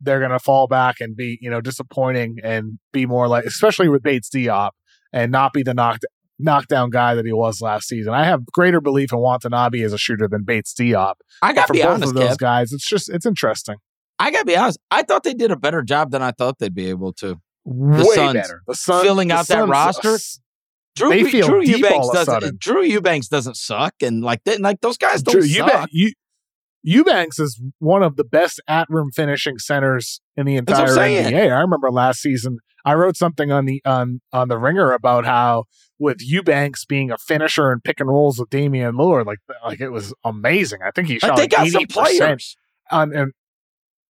[0.00, 3.88] they're going to fall back and be, you know, disappointing and be more like especially
[3.88, 4.70] with Bates Diop
[5.12, 6.04] and not be the knocked
[6.38, 8.12] knockdown guy that he was last season.
[8.12, 11.14] I have greater belief in Watanabe as a shooter than Bates Diop.
[11.40, 12.38] I gotta be both honest, of those Kev.
[12.38, 13.76] guys, it's just it's interesting.
[14.22, 14.78] I gotta be honest.
[14.90, 17.36] I thought they did a better job than I thought they'd be able to.
[17.64, 18.62] Way Suns better.
[18.66, 20.18] The Suns filling the out that Suns- uh, roster?
[20.96, 22.34] Drew, They feel Drew deep Eubanks all doesn't.
[22.34, 22.56] sudden.
[22.60, 25.70] Drew Eubanks doesn't suck, and like that, like those guys don't Drew, suck.
[25.70, 26.12] Eubank, Eu-
[26.82, 31.50] Eubanks is one of the best at room finishing centers in the entire NBA.
[31.50, 35.64] I remember last season I wrote something on the on on the Ringer about how
[36.00, 39.90] with Eubanks being a finisher and pick and rolls with Damian Lillard, like like it
[39.90, 40.80] was amazing.
[40.84, 42.56] I think he shot Like, they like got eighty some percent players.
[42.90, 43.32] on and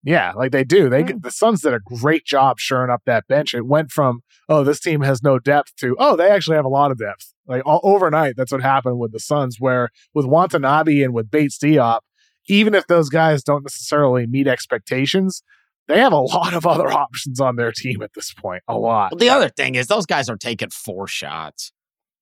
[0.05, 0.89] yeah, like they do.
[0.89, 1.23] They Mm.
[1.23, 3.55] the Suns did a great job shoring up that bench.
[3.55, 6.69] It went from oh this team has no depth to oh they actually have a
[6.71, 7.33] lot of depth.
[7.47, 9.57] Like all, overnight, that's what happened with the Suns.
[9.59, 12.01] Where with Watanabe and with Bates Diop,
[12.49, 15.43] even if those guys don't necessarily meet expectations,
[15.89, 18.63] they have a lot of other options on their team at this point.
[18.69, 19.13] A lot.
[19.13, 21.73] Well, the other thing is those guys are taking four shots.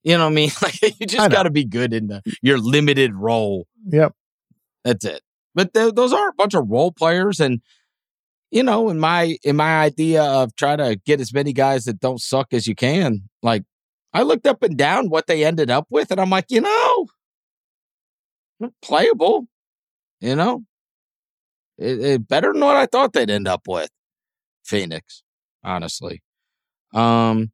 [0.02, 0.50] You know what I mean?
[0.62, 3.66] Like you just got to be good in the, your limited role.
[3.86, 4.14] Yep.
[4.84, 5.20] That's it.
[5.54, 7.60] But th- those are a bunch of role players, and
[8.50, 12.00] you know, in my in my idea of trying to get as many guys that
[12.00, 13.64] don't suck as you can, like
[14.12, 17.06] I looked up and down what they ended up with, and I'm like, you know,
[18.82, 19.46] playable.
[20.20, 20.64] You know,
[21.78, 23.90] it, it better than what I thought they'd end up with.
[24.64, 25.22] Phoenix,
[25.64, 26.22] honestly.
[26.94, 27.52] Um.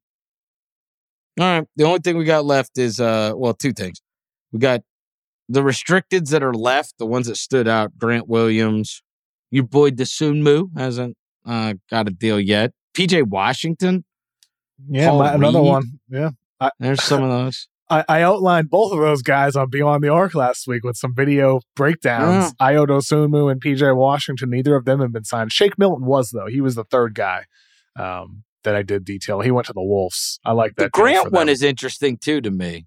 [1.38, 1.68] All right.
[1.76, 4.00] The only thing we got left is uh well, two things.
[4.52, 4.82] We got
[5.48, 9.02] the restricteds that are left, the ones that stood out, Grant Williams,
[9.50, 11.16] your boy Dosunmu hasn't
[11.46, 12.72] uh got a deal yet.
[12.96, 14.04] PJ Washington,
[14.88, 15.84] Yeah, my- another one.
[16.08, 16.30] Yeah.
[16.80, 17.68] there's some of those.
[17.88, 21.14] I, I outlined both of those guys on Beyond the Arc last week with some
[21.14, 22.52] video breakdowns.
[22.54, 25.52] Ayo Dosunmu and PJ Washington, neither of them have been signed.
[25.52, 26.48] Shake Milton was, though.
[26.48, 27.44] He was the third guy
[27.96, 29.40] um, that I did detail.
[29.40, 30.40] He went to the Wolves.
[30.44, 30.84] I like that.
[30.86, 32.86] The Grant one is interesting too to me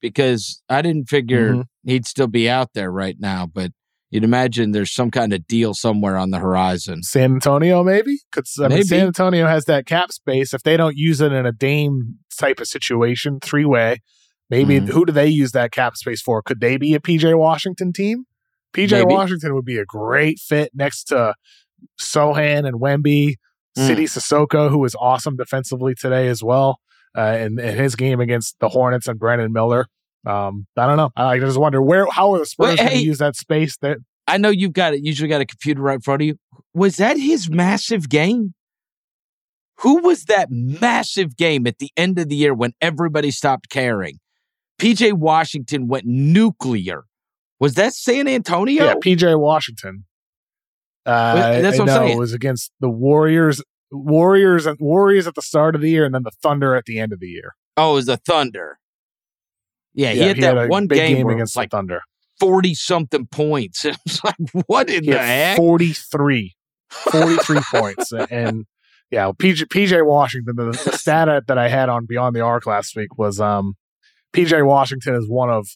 [0.00, 1.64] because I didn't figure Mhm.
[1.84, 3.72] he'd still be out there right now, but
[4.10, 7.02] you'd imagine there's some kind of deal somewhere on the horizon.
[7.02, 8.18] San Antonio, maybe?
[8.32, 8.84] Because I mean, Maybe.
[8.84, 10.52] San Antonio has that cap space.
[10.52, 13.98] If they don't use it in a Dame type of situation, three way,
[14.52, 14.88] Maybe Mhm.
[14.88, 16.42] who do they use that cap space for?
[16.42, 18.24] Could they be a PJ Washington team?
[18.72, 19.14] PJ Maybe.
[19.14, 21.34] Washington would be a great fit next to
[22.00, 23.34] Sochan and Wemby,
[23.78, 23.86] Mm.
[23.86, 26.80] Sidy Cissoko, who was awesome defensively today as well,
[27.16, 29.86] uh, in, in his game against the Hornets and Brandon Miller.
[30.26, 31.10] Um, I don't know.
[31.16, 33.00] I just wonder where how are the Spurs going to hey.
[33.00, 33.76] use that space?
[33.78, 35.04] That I know you've got it.
[35.04, 36.36] Usually got a computer right in front of you.
[36.74, 38.54] Was that his massive game?
[39.78, 44.18] Who was that massive game at the end of the year when everybody stopped caring?
[44.78, 47.04] PJ Washington went nuclear.
[47.58, 48.84] Was that San Antonio?
[48.84, 50.04] yeah, PJ Washington.
[51.06, 52.16] Uh, that's what I'm saying.
[52.16, 56.14] It was against the Warriors, Warriors, and Warriors at the start of the year, and
[56.14, 57.54] then the Thunder at the end of the year.
[57.76, 58.78] oh, it was the Thunder.
[59.94, 62.00] Yeah, he had he that a one game, where against like the Thunder.
[62.38, 63.84] 40 something points.
[63.86, 64.36] It was like,
[64.66, 65.56] what in He the had heck?
[65.56, 66.54] 43,
[66.90, 68.12] 43 points.
[68.12, 68.64] And
[69.10, 72.96] yeah, PJ, PJ Washington, the, the stat that I had on Beyond the Arc last
[72.96, 73.74] week was um,
[74.32, 75.66] PJ Washington is one of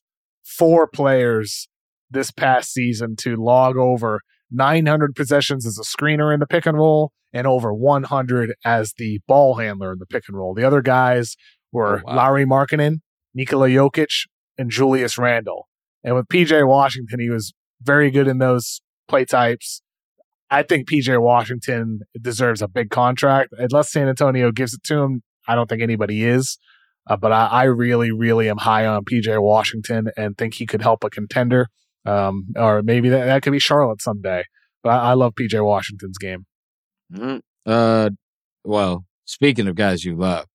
[0.44, 1.68] four players
[2.10, 4.20] this past season to log over
[4.54, 9.20] 900 possessions as a screener in the pick and roll and over 100 as the
[9.26, 10.54] ball handler in the pick and roll.
[10.54, 11.36] The other guys
[11.72, 12.16] were Oh, wow.
[12.16, 13.00] Larry Markkanen,
[13.34, 14.26] Nikola Jokic,
[14.56, 15.68] and Julius Randle.
[16.04, 17.52] And with PJ Washington, he was
[17.82, 19.82] very good in those play types.
[20.50, 23.52] I think PJ Washington deserves a big contract.
[23.58, 26.58] Unless San Antonio gives it to him, I don't think anybody is.
[27.08, 30.82] Uh, but I, I really, really am high on PJ Washington and think he could
[30.82, 31.68] help a contender.
[32.06, 34.44] Um, or maybe that, that could be Charlotte someday.
[34.82, 36.44] But I, I love PJ Washington's game.
[37.12, 37.40] Mhm.
[37.66, 38.10] Uh,
[38.64, 40.46] well, speaking of guys you love,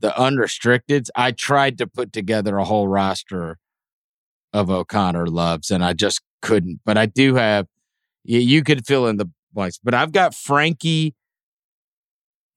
[0.00, 3.58] the unrestricteds, I tried to put together a whole roster
[4.52, 6.80] of O'Connor loves, and I just couldn't.
[6.84, 7.66] But I do have,
[8.24, 9.78] you, you could fill in the blanks.
[9.82, 11.14] But I've got Frankie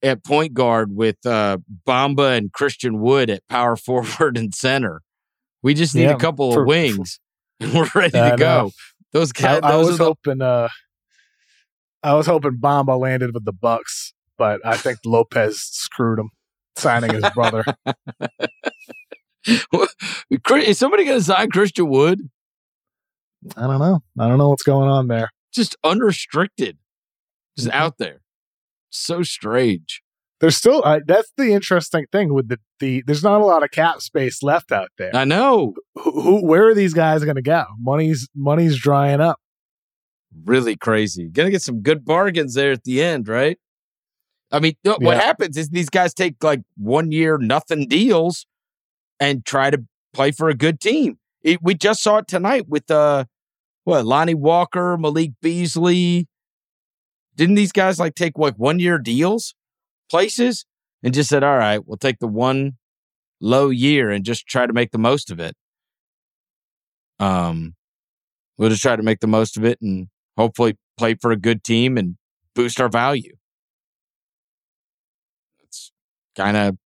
[0.01, 5.01] at point guard with uh, Bamba and Christian Wood at power forward and center.
[5.61, 7.19] We just need Yeah, a couple for- of wings,
[7.61, 8.37] and we're ready I to know.
[8.37, 8.71] go.
[9.11, 10.69] Those I, guys, I was the hoping, uh,
[12.03, 16.29] I was hoping Bamba landed with the Bucks, but I think Lopez screwed him
[16.77, 17.63] signing his brother.
[19.47, 22.29] Is somebody going to sign Christian Wood?
[23.55, 24.01] I don't know.
[24.19, 25.29] I don't know what's going on there.
[25.53, 26.77] Just unrestricted,
[27.57, 27.73] just Mhm.
[27.73, 28.21] out there.
[28.89, 30.01] So strange.
[30.41, 33.03] There's still uh, that's the interesting thing with the the.
[33.05, 35.13] There's not a lot of cap space left out there.
[35.13, 35.73] I know.
[35.95, 37.65] who, who where are these guys going to go?
[37.77, 39.37] Money's money's drying up.
[40.45, 41.27] Really crazy.
[41.29, 43.57] Gonna get some good bargains there at the end, right?
[44.51, 45.15] I mean, what Yeah.
[45.15, 48.45] happens is these guys take like one year nothing deals
[49.19, 49.83] and try to
[50.13, 51.19] play for a good team.
[51.43, 53.25] It, we just saw it tonight with uh,
[53.83, 56.27] what Lonnie Walker, Malik Beasley.
[57.35, 59.53] Didn't these guys like take like one year deals,
[60.09, 60.65] places,
[61.03, 62.73] and just said, "All right, we'll take the one
[63.39, 65.55] low year and just try to make the most of it."
[67.19, 67.75] Um,
[68.57, 70.07] we'll just try to make the most of it and
[70.37, 72.17] hopefully play for a good team and
[72.55, 73.35] boost our value.
[75.63, 75.91] It's
[76.35, 76.77] kind of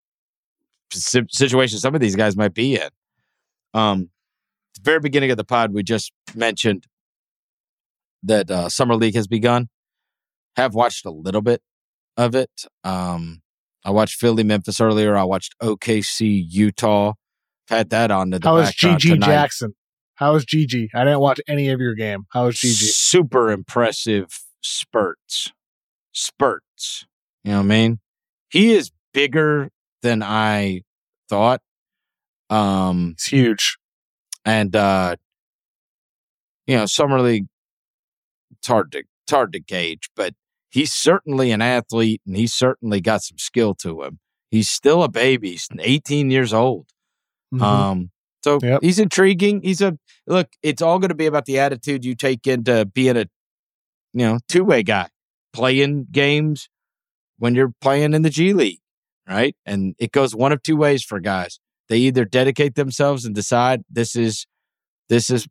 [0.91, 2.89] situation some of these guys might be in.
[3.73, 4.09] Um,
[4.75, 6.87] the very beginning of the pod, we just mentioned
[8.23, 9.69] that uh, summer league has begun.
[10.55, 11.61] Have watched a little bit
[12.17, 12.65] of it.
[12.83, 13.41] Um,
[13.85, 15.15] I watched Philly, Memphis earlier.
[15.17, 17.13] I watched OKC, Utah.
[17.69, 19.21] Had that on to the How is GG.
[19.21, 19.73] Jackson?
[20.15, 20.89] How is GG?
[20.93, 22.25] I didn't watch any of your game.
[22.29, 22.93] How is GG?
[22.93, 24.27] super impressive
[24.61, 25.51] spurts.
[26.13, 27.05] Spurts.
[27.43, 27.99] You know what I mean?
[28.49, 29.69] He is bigger
[30.01, 30.81] than I
[31.29, 31.61] thought.
[32.49, 33.77] Um It's huge.
[34.45, 35.15] and uh
[36.67, 37.47] you know, summer league
[38.51, 40.33] it's hard to it's hard to gauge, but
[40.73, 44.19] he's certainly an athlete and he's certainly got some skill to him.
[44.49, 46.87] He's still a baby, he's 18 years old.
[47.53, 47.61] Mhm.
[47.61, 48.11] Um,
[48.43, 48.81] so Yep.
[48.81, 49.61] he's intriguing.
[49.61, 49.97] He's a
[50.27, 50.49] look.
[50.63, 53.25] It's all going to be about the attitude you take into being a,
[54.13, 55.09] you know, two way guy,
[55.53, 56.67] playing games
[57.37, 58.79] when you're playing in the G League,
[59.27, 59.55] right?
[59.65, 61.59] And it goes one of two ways for guys.
[61.89, 64.47] They either dedicate themselves and decide this is
[65.09, 65.47] this is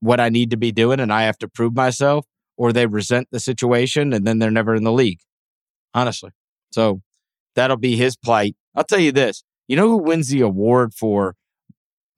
[0.00, 2.26] what I need to be doing, and I have to prove myself,
[2.56, 5.20] or they resent the situation and then they're never in the league.
[5.92, 6.30] Honestly,
[6.72, 7.00] so
[7.54, 8.56] that'll be his plight.
[8.74, 9.44] I'll tell you this.
[9.68, 11.36] You know who wins the award for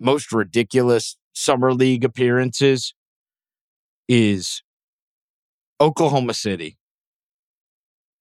[0.00, 2.94] most ridiculous summer league appearances
[4.08, 4.62] is
[5.80, 6.78] Oklahoma City.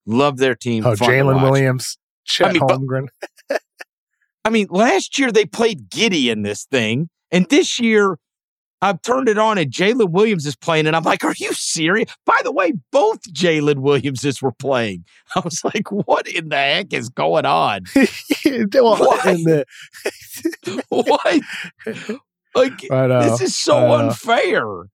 [0.06, 0.86] Love their team.
[0.86, 1.42] oh, Jalen.
[1.42, 3.08] Williams, Chet mean, but- Holmgren.
[4.46, 8.18] I mean, last year they played Giddey in this thing, and this year
[8.82, 12.14] I've turned it on and Jalen Williams is playing, and I'm like, "Are you serious?"
[12.26, 15.06] By the way, both Jalen Williamses were playing.
[15.36, 17.82] I was like, "What in the heck is going on?
[18.46, 19.26] What?
[19.26, 19.66] in the-
[20.90, 21.42] what?
[22.54, 23.22] Like know.
[23.24, 24.86] this is so unfair."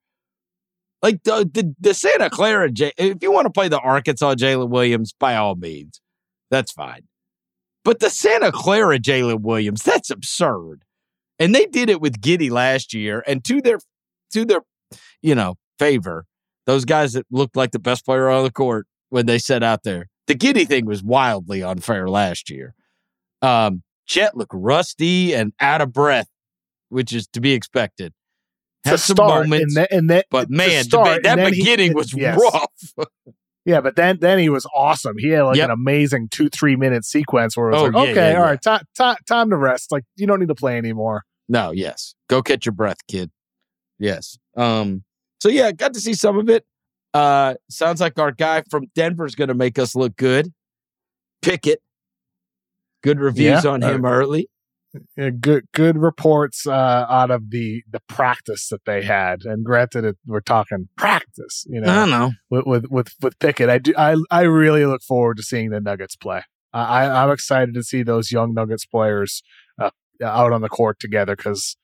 [1.02, 4.70] Like the, the the Santa Clara, J- if you want to play the Arkansas Jalen
[4.70, 6.00] Williams, by all means,
[6.52, 7.08] that's fine.
[7.84, 10.84] But the Santa Clara Jalen Williams, that's absurd.
[11.42, 13.80] And they did it with Giddey last year, and to their
[14.34, 14.62] to their
[15.22, 16.26] you know favor,
[16.66, 19.84] those guys that looked like the best player on the court when they set out
[19.84, 20.08] there.
[20.28, 22.76] The Giddey thing was wildly unfair last year.
[23.42, 26.28] Um, Chet looked rusty and out of breath,
[26.90, 28.14] which is to be expected.
[28.86, 32.40] Had some start, moments, and and but man, start, that then he- beginning was yes.
[32.40, 33.08] rough.
[33.64, 35.18] Yeah, but then then he was awesome.
[35.20, 35.66] He had like Yep.
[35.66, 38.46] an amazing two three minute sequence where it was Oh, like, yeah, okay, yeah, all
[38.46, 38.50] yeah.
[38.50, 39.92] right, ti- ti- time to rest.
[39.92, 41.22] Like you don't need to play anymore.
[41.50, 42.16] No, yes.
[42.30, 43.32] Go catch your breath, kid.
[44.00, 44.38] Yes.
[44.56, 45.04] Um,
[45.40, 46.66] so yeah, got to see some of it.
[47.14, 50.54] Uh sounds like our guy from Denver's gonna make us look good.
[51.42, 51.82] Pickett.
[53.04, 54.50] Good reviews Yeah, on uh, him early.
[55.18, 59.44] Yeah, good good reports uh, out of the the practice that they had.
[59.46, 62.32] And granted, it, we're talking practice, you know, I don't know.
[62.50, 63.70] with, with with with Pickett.
[63.70, 66.44] I do I I really look forward to seeing the Nuggets play.
[66.74, 69.71] I I'm excited to see those young Nuggets players uh,
[70.22, 71.78] out on the court together because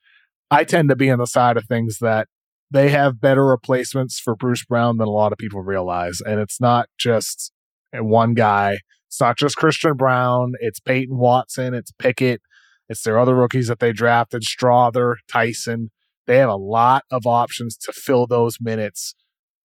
[0.50, 2.28] I tend to be on the side of things that
[2.70, 6.60] they have better replacements for Bruce Brown than a lot of people realize, and it's
[6.60, 7.52] not just
[7.92, 8.78] one guy.
[9.06, 10.52] It's not just Christian Braun.
[10.60, 11.72] It's Peyton Watson.
[11.72, 12.42] It's Pickett.
[12.90, 15.90] It's their other rookies that they drafted, Strawther, Tyson.
[16.26, 19.14] They have a lot of options to fill those minutes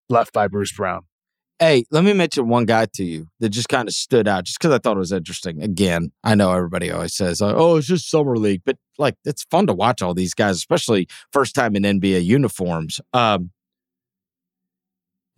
[0.09, 1.01] left by Bruce Brown.
[1.59, 4.59] Hey, let me mention one guy to you that just kind of stood out just
[4.59, 5.61] because I thought it was interesting.
[5.61, 9.67] Again, I know everybody always says, oh, it's just summer league, but like it's fun
[9.67, 12.99] to watch all these guys, especially first time in NBA uniforms.
[13.13, 13.51] Um,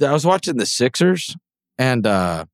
[0.01, 1.35] I was watching the Sixers
[1.77, 2.45] and uh,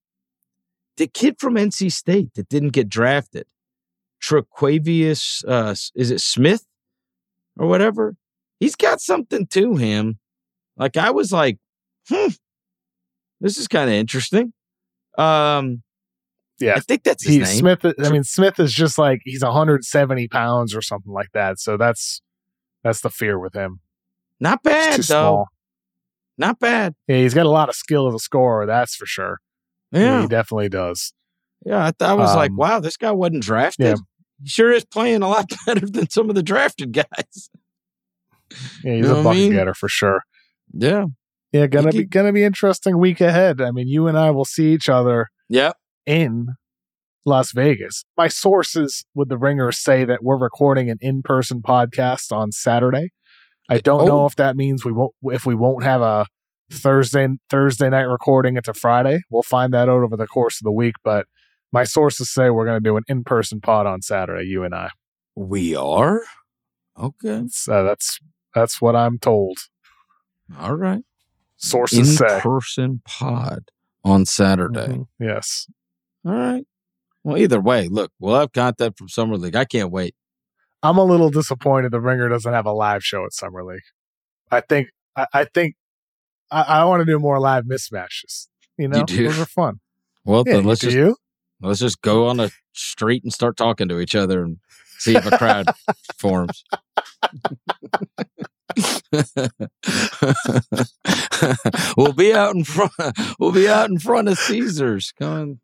[0.98, 3.46] the kid from NC State that didn't get drafted,
[4.24, 6.66] Terquavion, uh, is it Smith
[7.58, 8.16] or whatever?
[8.60, 10.20] He's got something to him.
[10.78, 11.58] Like I was like,
[12.08, 12.28] hmm,
[13.42, 14.54] this is kind of interesting.
[15.18, 15.84] Um,
[16.60, 16.76] Yeah.
[16.76, 17.48] I think that's his He, name.
[17.48, 21.60] Smith, I mean, Smith is just like he's 170 pounds or something like that.
[21.60, 22.22] So that's
[22.84, 23.80] that's the fear with him.
[24.40, 25.02] Not bad though.
[25.04, 25.48] small.
[26.38, 26.96] Not bad.
[27.08, 29.40] Yeah, he's got a lot of skill as a scorer, that's for sure.
[29.92, 31.14] Yeah, he definitely does.
[31.66, 31.86] yeah.
[31.88, 33.86] I, th- I was like, Um, wow, this guy wasn't drafted.
[33.86, 33.96] yeah.
[34.42, 37.50] He sure is playing a lot better than some of the drafted guys.
[38.84, 39.52] Yeah, he's know a what I bucket mean?
[39.54, 40.24] getter for sure.
[40.74, 41.06] Yeah.
[41.52, 43.60] Yeah, gonna be gonna be interesting week ahead.
[43.62, 45.76] I mean, you and I will see each other Yep.
[46.06, 46.48] in
[47.26, 48.04] Las Vegas.
[48.18, 53.10] My sources with the Ringer say that we're recording an in-person podcast on Saturday.
[53.70, 54.26] I don't know Oh.
[54.26, 56.26] if that means we won't if we won't have a
[56.72, 58.56] Thursday Thursday night recording.
[58.56, 59.20] It's a Friday.
[59.30, 60.96] We'll find that out over the course of the week.
[61.04, 61.26] But
[61.74, 64.46] my sources say we're going to do an in-person pod on Saturday.
[64.48, 64.90] You and I.
[65.36, 66.22] We are.
[66.98, 67.44] Okay.
[67.50, 68.20] So that's
[68.56, 69.58] that's what I'm told.
[70.60, 71.02] All right.
[71.62, 72.40] Sources In say.
[72.42, 73.70] person pod
[74.04, 74.88] on Saturday.
[74.88, 75.08] Mhm.
[75.20, 75.68] Yes.
[76.26, 76.66] All right.
[77.24, 79.56] Well, either way, look, we'll have content from Summer League.
[79.56, 80.16] I can't wait.
[80.82, 83.84] I'm a little disappointed the Ringer doesn't have a live show at Summer League.
[84.50, 85.76] I think I, I think
[86.50, 88.48] I, I want to do more live mismatches.
[88.78, 89.26] You know, do?
[89.28, 89.80] those are fun.
[90.26, 91.16] Well, Yeah, then let's just you?
[91.62, 94.58] let's just go on a street and start talking to each other and
[94.98, 95.68] see if a crowd
[96.20, 96.64] forms.
[101.98, 102.92] we'll be out in front.
[103.40, 105.14] We'll be out in front of Caesars.
[105.20, 105.60] Come on.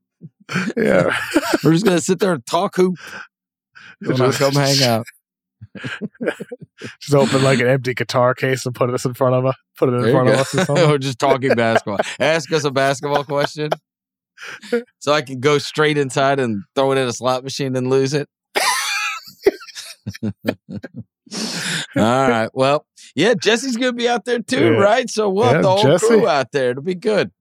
[0.77, 1.15] Yeah.
[1.64, 2.95] We're just gonna sit there and talk hoop.
[3.99, 5.06] When I Just- come hang out.
[7.02, 9.56] Just open like an empty guitar case and put this in front of us.
[9.77, 10.41] Put it in There front of go.
[10.41, 10.90] us or something.
[10.90, 11.98] We're just talking basketball.
[12.19, 13.69] Ask us a basketball question,
[14.99, 18.14] so I can go straight inside and throw it in a slot machine and lose
[18.14, 18.27] it.
[21.99, 22.49] All right.
[22.53, 24.82] Well, yeah, Jessie's gonna be out there too, Yeah.
[24.82, 25.10] right?
[25.10, 26.06] So we'll Yeah, have the whole Jesse.
[26.07, 26.72] crew out there.
[26.72, 27.32] It'll be good.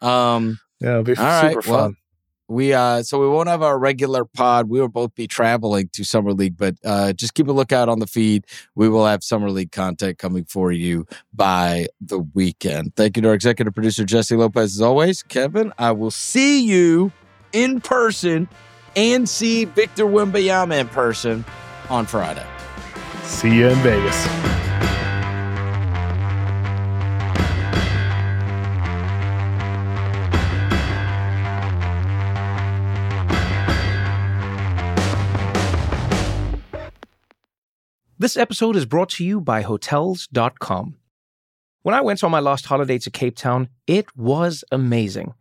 [0.00, 1.96] Um, Yeah, it'll be All right, super well, fun.
[2.48, 4.68] we uh so we won't have our regular pod.
[4.68, 7.98] We will both be traveling to Summer League, but uh just keep a lookout on
[7.98, 8.44] the feed.
[8.74, 11.04] We will have Summer League content coming for you
[11.34, 12.94] by the weekend.
[12.96, 15.22] Thank you to our executive producer Jessie Lopez as always.
[15.24, 17.10] Kevin, I will see you
[17.52, 18.48] in person
[18.96, 21.44] and see Victor Wembanyama in person
[21.90, 22.46] on Friday.
[23.28, 24.26] See you in Vegas.
[38.18, 40.96] This episode is brought to you by Hotels.com.
[41.82, 45.34] When I went on my last holiday to Cape Town, it was amazing.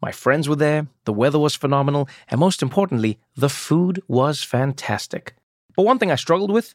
[0.00, 5.34] My friends were there, the weather was phenomenal, and most importantly, the food was fantastic.
[5.76, 6.74] But one thing I struggled with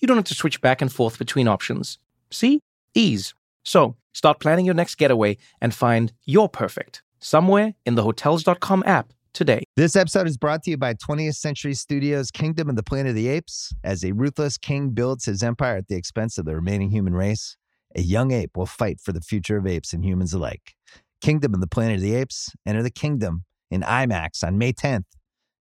[0.00, 1.98] you don't have to switch back and forth between options.
[2.30, 2.60] See?
[2.94, 3.34] Ease.
[3.64, 9.12] So start planning your next getaway and find your perfect somewhere in the Hotels.com app
[9.32, 9.64] today.
[9.76, 13.16] This episode is brought to you by 20th Century Studios' Kingdom of the Planet of
[13.16, 13.72] the Apes.
[13.84, 17.56] As a ruthless king builds his empire at the expense of the remaining human race,
[17.94, 20.74] a young ape will fight for the future of apes and humans alike.
[21.20, 22.52] Kingdom of the Planet of the Apes.
[22.66, 25.04] Enter the kingdom in IMAX on May 10th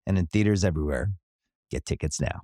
[0.06, 1.12] and in theaters everywhere.
[1.72, 2.42] Get tickets now.